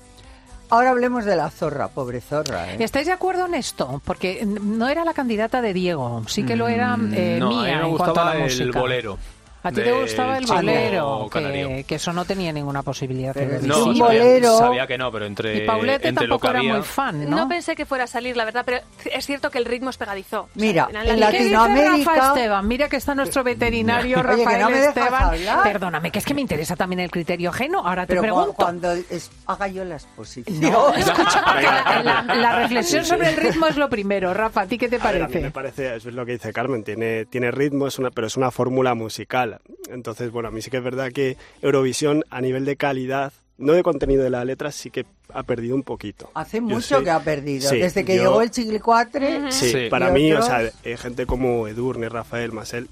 [0.71, 2.73] Ahora hablemos de la zorra, pobre zorra.
[2.73, 2.77] ¿eh?
[2.79, 4.01] ¿Estáis de acuerdo en esto?
[4.05, 7.79] Porque no era la candidata de Diego, sí que lo era Mm, eh, no, mía
[7.79, 8.81] a mí me en cuanto a la el música.
[8.81, 9.19] bolero.
[9.63, 13.77] A ti te gustaba el bolero, que, que eso no tenía ninguna posibilidad es televisiva.
[13.79, 14.59] No, bolero.
[14.59, 17.37] sabía que no, pero entre, y Paulette entre lo tampoco que era muy fan, ¿no?
[17.37, 19.97] No pensé que fuera a salir, la verdad, pero es cierto que el ritmo es
[19.99, 20.43] pegadizo.
[20.43, 22.69] O sea, Mira, en la ¿Qué liga- dice Latinoamérica- Rafa Esteban?
[22.69, 25.23] Mira que está nuestro veterinario Oye, que Rafael no me dejas Esteban.
[25.25, 25.63] hablar.
[25.63, 27.87] Perdóname, que es que me interesa también el criterio ajeno.
[27.87, 28.53] Ahora te Pero pregunto.
[28.55, 30.61] cuando es- haga yo la exposición.
[30.61, 34.33] No, escucha, porque la, la- la reflexión sobre el ritmo es lo primero.
[34.33, 35.41] Rafa, ¿a ti qué te A ver, a mí parece?
[35.41, 38.37] me parece, eso es lo que dice Carmen, tiene, tiene ritmo, es una, pero es
[38.37, 39.50] una fórmula musical.
[39.89, 43.73] Entonces, bueno, a mí sí que es verdad que Eurovisión a nivel de calidad, no
[43.73, 46.31] de contenido de la letra, sí que ha perdido un poquito.
[46.35, 47.69] Hace Yo mucho sí- que ha perdido.
[47.69, 49.51] sí, Desde que yo- llegó el Chiglicuatre.
[49.53, 49.89] Sí, Sí.
[49.91, 52.89] para mí, o otros- sea, eh, gente como Edurne, Rafael, Masel,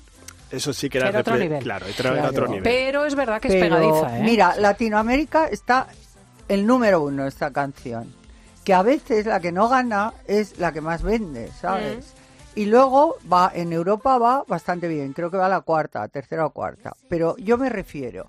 [0.51, 1.62] eso sí que era, Era otro nivel.
[1.62, 2.29] Claro, era Claro.
[2.29, 2.62] otro nivel.
[2.62, 4.23] Pero es verdad que es Pero, pegadiza, ¿eh?
[4.23, 5.88] Mira, Latinoamérica está
[6.49, 8.12] el número uno esta canción.
[8.64, 12.12] Que a veces la que no gana es la que más vende, ¿sabes?
[12.59, 16.44] Y luego va, en Europa va bastante bien, creo que va a la cuarta, tercera
[16.44, 16.92] o cuarta.
[17.09, 18.27] Pero yo me refiero,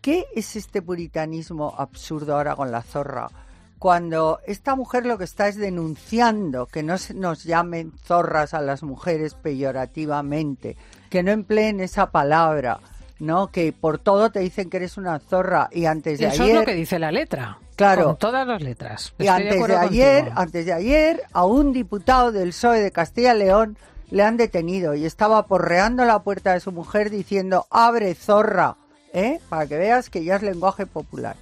[0.00, 3.30] ¿qué es este puritanismo absurdo ahora con la zorra?
[3.78, 8.60] Cuando esta mujer lo que está es denunciando que no se nos llamen zorras a
[8.62, 10.76] las mujeres peyorativamente,
[11.08, 12.80] que no empleen esa palabra,
[13.20, 13.52] ¿no?
[13.52, 16.60] Que por todo te dicen que eres una zorra y antes de Eso ayer es
[16.62, 17.58] lo que dice la letra.
[17.78, 18.04] Claro.
[18.06, 19.14] Con todas las letras.
[19.18, 20.40] y Estoy antes de, ayer, contigo.
[20.40, 23.78] antes de ayer, a un diputado del PSOE de Castilla y León
[24.10, 28.76] le han detenido y estaba porreando la puerta de su mujer diciendo abre zorra,
[29.12, 29.38] ¿eh?
[29.48, 31.36] Para que veas que ya es lenguaje popular.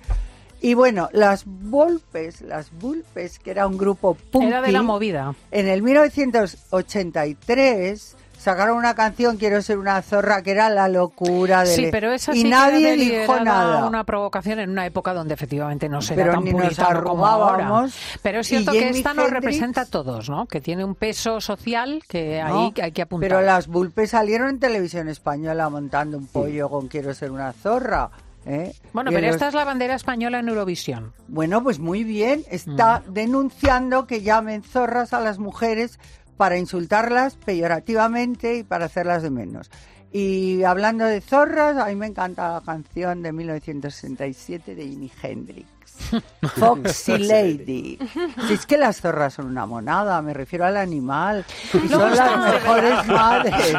[0.61, 5.35] Y bueno, las Volpes, las Vulpes, que era un grupo punky, Era de la movida.
[5.51, 11.75] en el 1983 sacaron una canción Quiero ser una zorra que era la locura de
[11.75, 13.87] Sí, pero esa y sí nadie dijo nada.
[13.87, 17.27] una provocación en una época donde efectivamente no se era tan ni nos puritano como
[17.27, 17.87] ahora.
[18.22, 20.46] Pero es cierto que esta nos representa a todos, ¿no?
[20.46, 22.66] Que tiene un peso social que ¿no?
[22.66, 23.29] ahí hay que apuntar.
[23.29, 28.11] Pero las Vulpes salieron en televisión española montando un pollo con Quiero ser una zorra.
[28.46, 28.72] ¿eh?
[28.92, 31.12] Bueno, pero los- esta es la bandera española en Eurovisión.
[31.27, 32.44] Bueno, pues muy bien.
[32.49, 33.12] Está Mm.
[33.12, 35.99] denunciando que llamen zorras a las mujeres
[36.37, 39.70] para insultarlas peyorativamente y para hacerlas de menos.
[40.12, 45.68] Y hablando de zorras, a mí me encanta la canción de 1967 de Jimi Hendrix.
[46.57, 47.99] Foxy Lady.
[48.46, 51.44] Si es que las zorras son una monada, me refiero al animal.
[51.73, 53.75] Y son las mejores madres.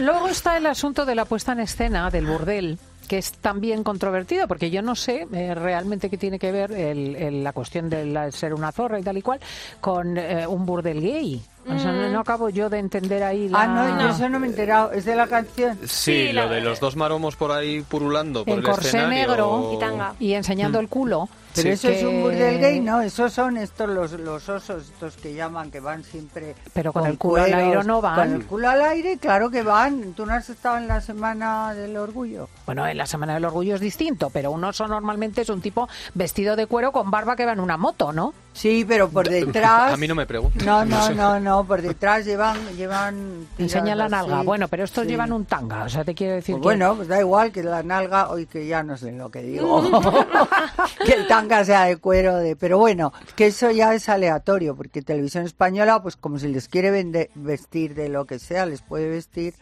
[0.00, 2.78] Luego está el asunto de la puesta en escena del burdel
[3.12, 7.14] que es también controvertido, porque yo no sé eh, realmente qué tiene que ver el-
[7.14, 9.38] el- la cuestión de la- ser una zorra y tal y cual
[9.82, 11.42] con eh, un burdel gay.
[11.68, 13.60] O sea, no, no acabo yo de entender ahí la...
[13.64, 14.92] Ah, no, yo eso no me he enterado.
[14.92, 15.78] ¿Es de la canción?
[15.86, 19.10] Sí, lo de los dos maromos por ahí purulando por en el corsé escenario.
[19.28, 20.14] negro Y tanga.
[20.18, 21.28] y enseñando el culo.
[21.54, 21.68] Pero Sí.
[21.70, 23.00] eso es un burdel gay, ¿no?
[23.02, 26.54] Esos son estos los, los osos, estos que llaman, que van siempre...
[26.72, 28.14] Pero con el culo al aire no van.
[28.16, 30.14] Con el culo al aire, claro que van.
[30.14, 32.48] ¿Tú no has estado en la Semana del Orgullo?
[32.66, 35.88] Bueno, en la Semana del Orgullo es distinto, pero un oso normalmente es un tipo
[36.14, 38.32] vestido de cuero con barba que va en una moto, ¿no?
[38.52, 39.92] Sí, pero por detrás...
[39.94, 40.62] A mí no me preguntes.
[40.64, 42.58] No, no, no, no, por detrás llevan...
[42.76, 44.36] llevan Enseña la nalga.
[44.38, 44.46] así.
[44.46, 45.10] Bueno, pero estos Sí.
[45.10, 46.64] llevan un tanga, o sea, te quiero decir Pues que...
[46.64, 49.82] bueno, pues da igual que la nalga, hoy que ya no sé lo que digo,
[51.04, 55.02] que el tanga sea de cuero, de, pero bueno, que eso ya es aleatorio, porque
[55.02, 59.08] Televisión Española, pues como si les quiere vende- vestir de lo que sea, les puede
[59.08, 59.54] vestir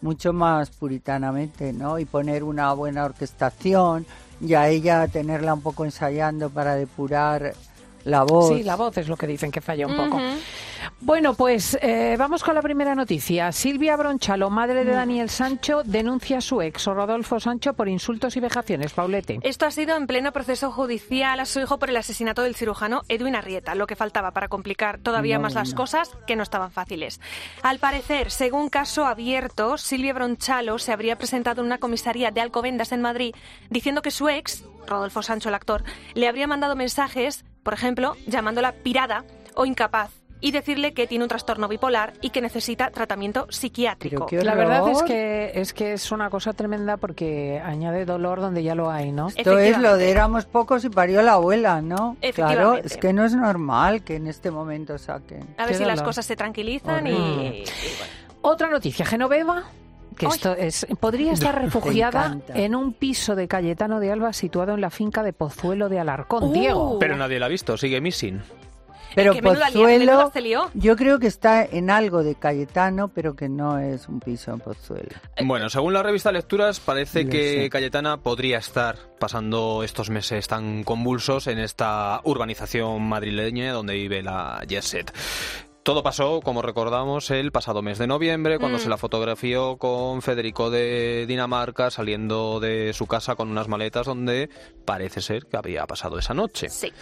[0.00, 1.98] mucho más puritanamente, ¿no?
[2.00, 4.04] Y poner una buena orquestación,
[4.40, 7.54] y a ella tenerla un poco ensayando para depurar
[8.04, 8.56] la voz.
[8.56, 10.20] Sí, la voz es lo que dicen que falla un poco.
[11.00, 13.52] Bueno, pues eh, vamos con la primera noticia.
[13.52, 18.40] Silvia Bronchalo, madre de Daniel Sancho, denuncia a su ex Rodolfo Sancho por insultos y
[18.40, 18.92] vejaciones.
[18.92, 19.40] Paulete.
[19.42, 23.02] Esto ha sido en pleno proceso judicial a su hijo por el asesinato del cirujano
[23.08, 26.70] Edwin Arrieta, lo que faltaba para complicar todavía No, más las cosas que no estaban
[26.70, 27.20] fáciles.
[27.62, 32.92] Al parecer, según caso abierto, Silvia Bronchalo se habría presentado en una comisaría de Alcobendas
[32.92, 33.34] en Madrid
[33.70, 35.84] diciendo que su ex, Rodolfo Sancho el actor,
[36.14, 40.10] le habría mandado mensajes, por ejemplo, llamándola pirada o incapaz
[40.44, 44.26] y decirle que tiene un trastorno bipolar y que necesita tratamiento psiquiátrico.
[44.42, 48.74] La verdad es que es que es una cosa tremenda porque añade dolor donde ya
[48.74, 49.28] lo hay, ¿no?
[49.28, 52.16] Esto es lo de éramos pocos y parió la abuela, ¿no?
[52.34, 55.54] Claro, es que no es normal que en este momento saquen.
[55.58, 56.06] A ver Qué si las dolor.
[56.06, 57.58] cosas se tranquilizan y, Horrible.
[57.60, 58.12] y bueno.
[58.44, 59.62] Otra noticia, Genoveva,
[60.22, 60.32] que Ay.
[60.34, 64.90] esto es podría estar refugiada en un piso de Cayetano de Alba situado en la
[64.90, 66.44] finca de Pozuelo de Alarcón.
[66.44, 66.52] Uh.
[66.52, 66.98] Diego.
[66.98, 68.40] Pero nadie la ha visto, sigue missing.
[69.14, 70.70] Pero que Pozuelo, lió.
[70.72, 74.60] yo creo que está en algo de Cayetano, pero que no es un piso en
[74.60, 75.10] Pozuelo.
[75.44, 77.70] Bueno, según la revista Lecturas, parece Lo que sé.
[77.70, 84.62] Cayetana podría estar pasando estos meses tan convulsos en esta urbanización madrileña donde vive la
[84.66, 85.12] Jet Set.
[85.82, 88.82] Todo pasó, como recordamos, el pasado mes de noviembre, cuando Mm.
[88.82, 94.48] se la fotografió con Federico de Dinamarca saliendo de su casa con unas maletas donde
[94.84, 96.68] parece ser que había pasado esa noche.
[96.68, 96.92] Sí.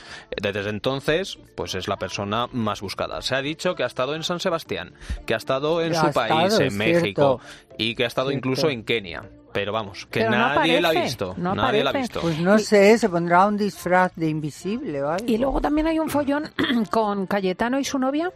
[0.41, 3.21] Desde entonces, pues es la persona más buscada.
[3.21, 4.95] Se ha dicho que ha estado en San Sebastián,
[5.27, 7.75] que ha estado en Que su país, estado, en México, cierto.
[7.77, 8.49] y que ha estado Cierto.
[8.49, 9.29] incluso en Kenia.
[9.53, 11.35] Pero vamos, que Pero no nadie la ha visto.
[11.37, 12.21] no nadie la ha visto.
[12.21, 15.25] Pues no sé, se pondrá un disfraz de invisible, ¿vale?
[15.27, 16.45] Y luego también hay un follón
[16.91, 18.33] con Cayetano y su novia.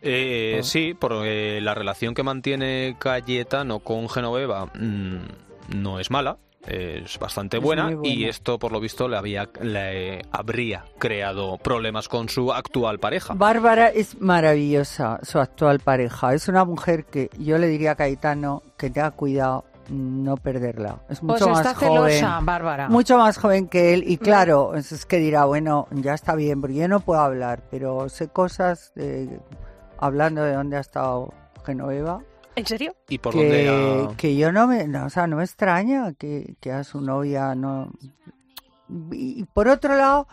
[0.00, 6.38] Eh, Sí, porque la relación que mantiene Cayetano con Genoveva mm, no es mala.
[6.66, 12.30] Es bastante buena, y esto por lo visto le había le habría creado problemas con
[12.30, 13.34] su actual pareja.
[13.34, 16.32] Bárbara es maravillosa, su actual pareja.
[16.32, 21.00] Es una mujer que yo le diría a Cayetano que tenga cuidado no perderla.
[21.08, 22.12] Es Pues mucho está más joven.
[22.12, 22.88] celosa, Bárbara.
[22.88, 24.04] Mucho más joven que él.
[24.06, 28.08] Y claro, es que dirá, bueno, ya está bien, porque yo no puedo hablar, pero
[28.08, 29.40] sé cosas de-
[29.98, 31.32] hablando de dónde ha estado
[31.64, 32.20] Genoveva.
[32.56, 32.94] ¿En serio?
[33.08, 36.70] ¿Y por dónde que, yo no me, no, o sea, no me extraña que, que
[36.72, 37.90] a su novia no.
[39.10, 40.28] Y, y por otro lado,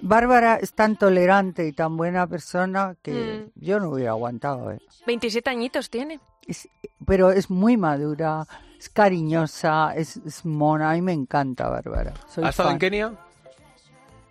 [0.00, 3.60] Bárbara es tan tolerante y tan buena persona que Mm.
[3.64, 4.70] yo no hubiera aguantado.
[4.72, 4.78] ¿eh?
[5.06, 6.20] 27 añitos tiene.
[6.46, 6.68] Es-
[7.04, 8.46] pero es muy madura,
[8.78, 10.90] es cariñosa, es, es mona.
[10.90, 12.12] A mí me encanta Bárbara.
[12.28, 12.78] Soy ¿Ha estado en.
[12.78, 13.12] Kenia?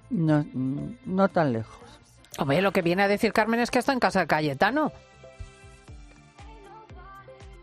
[0.10, 1.80] No, mm, no tan lejos.
[2.40, 4.92] Hombre, lo que viene a decir Carmen es que está en casa de Cayetano.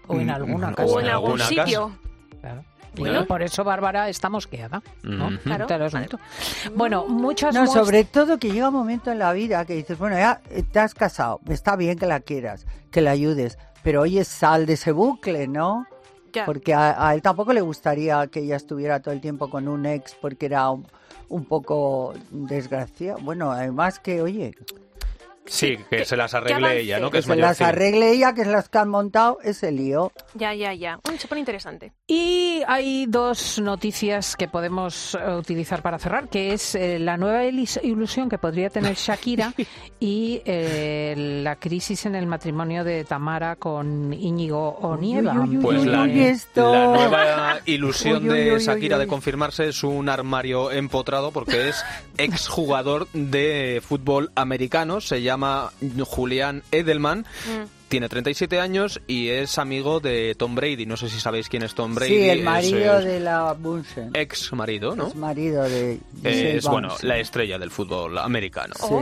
[0.07, 0.93] O en Mm, alguna o casa.
[0.93, 1.93] O en algún sitio.
[2.41, 2.65] Claro.
[2.97, 3.25] Bueno.
[3.27, 4.83] Por eso Bárbara está mosqueada.
[5.03, 5.37] ¿no?
[5.43, 5.67] Claro.
[5.67, 6.19] Te lo asunto.
[6.77, 10.17] Bueno, muchas No, sobre todo que llega un momento en la vida que dices, bueno,
[10.17, 14.23] ya eh, te has casado, está bien que la quieras, que la ayudes, pero oye,
[14.25, 15.87] sal de ese bucle, ¿no?
[16.47, 19.87] Porque a, a él tampoco le gustaría que ella estuviera todo el tiempo con un
[19.87, 20.87] ex porque era un,
[21.29, 23.19] un poco desgraciado.
[23.23, 24.55] Bueno, además que, oye,
[25.47, 27.07] Sí, que, que- se las arregle ella, ¿no?
[27.09, 30.11] Que que es se las arregle ella, que es las que han montado ese lío.
[30.35, 30.97] Ya, ya, ya.
[30.99, 31.93] Mm, se pone interesante.
[32.07, 37.45] Y hay dos noticias que podemos eh, utilizar para cerrar, que es eh, la nueva
[37.45, 39.53] ilusión que podría tener Shakira
[40.01, 45.33] y eh, la crisis en el matrimonio de Tamara con Íñigo Onieva.
[45.35, 48.97] Uy, uy, uy, Pues uy, la, uy, la nueva ilusión Uy, uy, de uy, Shakira
[48.97, 49.11] uy, de uy.
[49.11, 51.85] confirmarse es un armario empotrado porque es
[52.19, 55.34] exjugador de fútbol americano, se llama
[56.05, 57.21] Julián Edelman.
[57.21, 57.85] Mm.
[57.89, 60.85] Tiene 37 años y es amigo de Tom Brady.
[60.85, 62.11] No sé si sabéis quién es Tom Brady.
[62.11, 64.11] Sí, el Es, marido eh, de la Bunsen.
[64.15, 65.09] Ex marido, ¿no?
[65.09, 68.75] Es marido de Giselle Es, bueno, la estrella del fútbol americano.
[68.77, 68.95] Sí.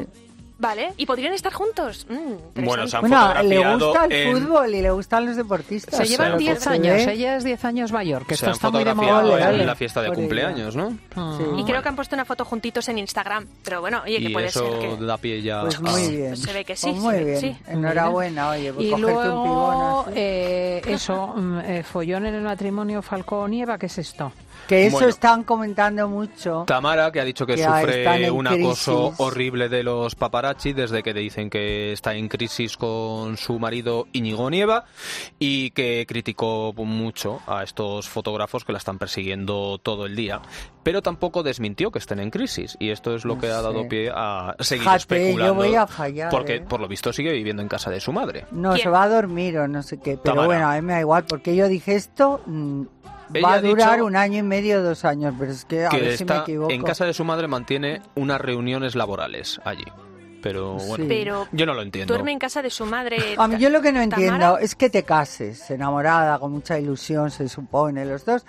[0.58, 2.06] Vale, ¿y podrían estar juntos?
[2.08, 5.96] Mm, Bueno, se han Bueno, le gusta el en- fútbol y le gustan los deportistas.
[5.96, 7.12] Se llevan Lo que 10 se años, ve.
[7.14, 9.50] ella es 10 años mayor, que se esto han está muy de fotografiado moda.
[9.52, 10.22] en la fiesta de Por ella.
[10.22, 10.96] cumpleaños, ¿no?
[11.58, 13.46] Y creo que han puesto una foto juntitos en Instagram.
[13.64, 15.04] Pero bueno, oye, que puede eso ser que...
[15.04, 16.28] da pie ya Pues muy bien.
[16.28, 17.40] Pues se ve que sí, Pues muy bien.
[17.40, 17.56] sí.
[17.66, 20.12] Enhorabuena, oye, por Y cogerte un luego, pibón así.
[20.16, 24.32] eh, eso, mm, eh, follón en el matrimonio Falcón y Eva, ¿qué es esto?
[24.68, 25.08] Que eso Bueno.
[25.08, 26.64] están comentando mucho.
[26.66, 29.20] Tamara, que ha dicho que, sufre un acoso crisis.
[29.20, 34.06] horrible de los paparazzi desde que le dicen que está en crisis con su marido
[34.12, 34.84] Íñigo Nieva
[35.38, 40.40] y que criticó mucho a estos fotógrafos que la están persiguiendo todo el día.
[40.82, 43.86] Pero tampoco desmintió que estén en crisis y esto es lo No que ha dado
[43.88, 45.46] pie a seguir Fíjate, especulando.
[45.46, 46.60] yo voy a fallar, Porque ¿eh?
[46.60, 48.46] por lo visto sigue viviendo en casa de su madre.
[48.50, 50.12] No, se va a dormir o no sé qué.
[50.16, 50.46] Pero Tamara.
[50.46, 52.82] bueno, a mí me da igual, porque yo dije esto mm,
[53.40, 56.16] va a durar un año y medio, dos años, pero es que a que ver
[56.16, 56.72] si me equivoco.
[56.72, 59.84] en casa de su madre mantiene unas reuniones laborales allí.
[60.42, 62.12] Pero bueno, Pero yo no lo entiendo.
[62.12, 63.36] duerme en casa de su madre.
[63.38, 64.60] A mí yo lo que no entiendo Tamara.
[64.60, 68.44] es que te cases, enamorada, con mucha ilusión, se supone, los dos,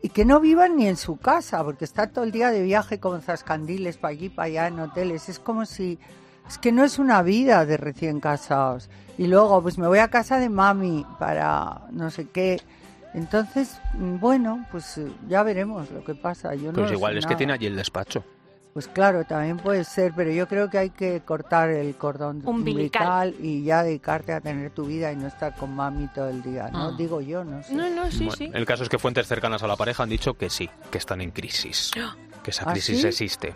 [0.00, 3.00] y que no vivan ni en su casa, porque está todo el día de viaje
[3.00, 5.28] con zascandiles para allí, para allá, en hoteles.
[5.28, 5.98] Es como si...
[6.46, 8.90] Es que no es una vida de recién casados.
[9.16, 12.60] Y luego, pues me voy a casa de mami para no sé qué.
[13.14, 16.54] Entonces, bueno, pues eh, ya veremos lo que pasa.
[16.54, 17.38] Yo no Pues lo igual sé es que nada.
[17.38, 18.24] tiene allí el despacho.
[18.72, 23.28] Pues claro, también puede ser, pero yo creo que hay que cortar el cordón Umbilical.
[23.28, 26.42] umbilical y ya dedicarte a tener tu vida y no estar con mami todo el
[26.42, 26.88] día, ¿no?
[26.88, 26.94] Ah.
[26.98, 27.72] Digo yo, no sé.
[27.72, 28.50] No, no, sí, Bueno, sí.
[28.52, 31.20] El caso es que fuentes cercanas a la pareja han dicho que sí, que están
[31.20, 31.92] en crisis.
[32.42, 33.06] Que esa ¿Ah, crisis sí?
[33.06, 33.54] existe.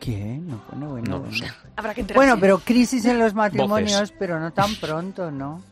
[0.00, 0.48] ¿Quién?
[0.48, 1.36] No, bueno, bueno, No bueno.
[1.36, 1.46] sé.
[1.76, 2.26] Habrá que enterarse.
[2.28, 4.16] Bueno, pero crisis en los matrimonios, Voces.
[4.18, 5.62] pero no tan pronto, ¿no?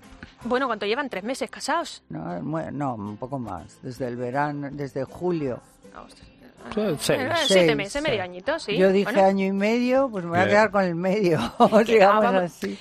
[0.44, 1.08] Bueno, ¿cuánto llevan?
[1.08, 2.02] ¿Tres meses casados?
[2.08, 2.40] No,
[2.70, 5.60] no, un poco más, desde el verano, desde julio.
[6.76, 8.76] Eh, siete Seis, meses, medio añito, sí.
[8.76, 9.24] Yo dije Bueno.
[9.28, 11.38] año y medio, pues me voy a quedar con el medio,
[11.86, 12.42] digamos ah, vamos.
[12.42, 12.78] así.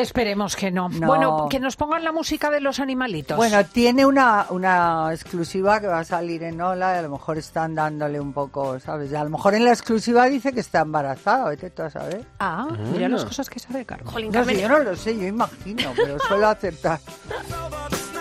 [0.00, 0.88] Esperemos que no.
[0.90, 1.06] No.
[1.06, 3.36] Bueno, que nos pongan la música de los animalitos.
[3.36, 7.38] Bueno, tiene una, una exclusiva que va a salir en Ola y a lo mejor
[7.38, 9.10] están dándole un poco, ¿sabes?
[9.10, 12.26] Y a lo mejor en la exclusiva dice que está embarazada, vete tú a saber.
[12.38, 14.06] Ah, mira las cosas que sabe Carmen.
[14.06, 14.58] Jolín, No Carmen.
[14.58, 17.00] yo no lo sé, yo imagino, pero suelo acertar.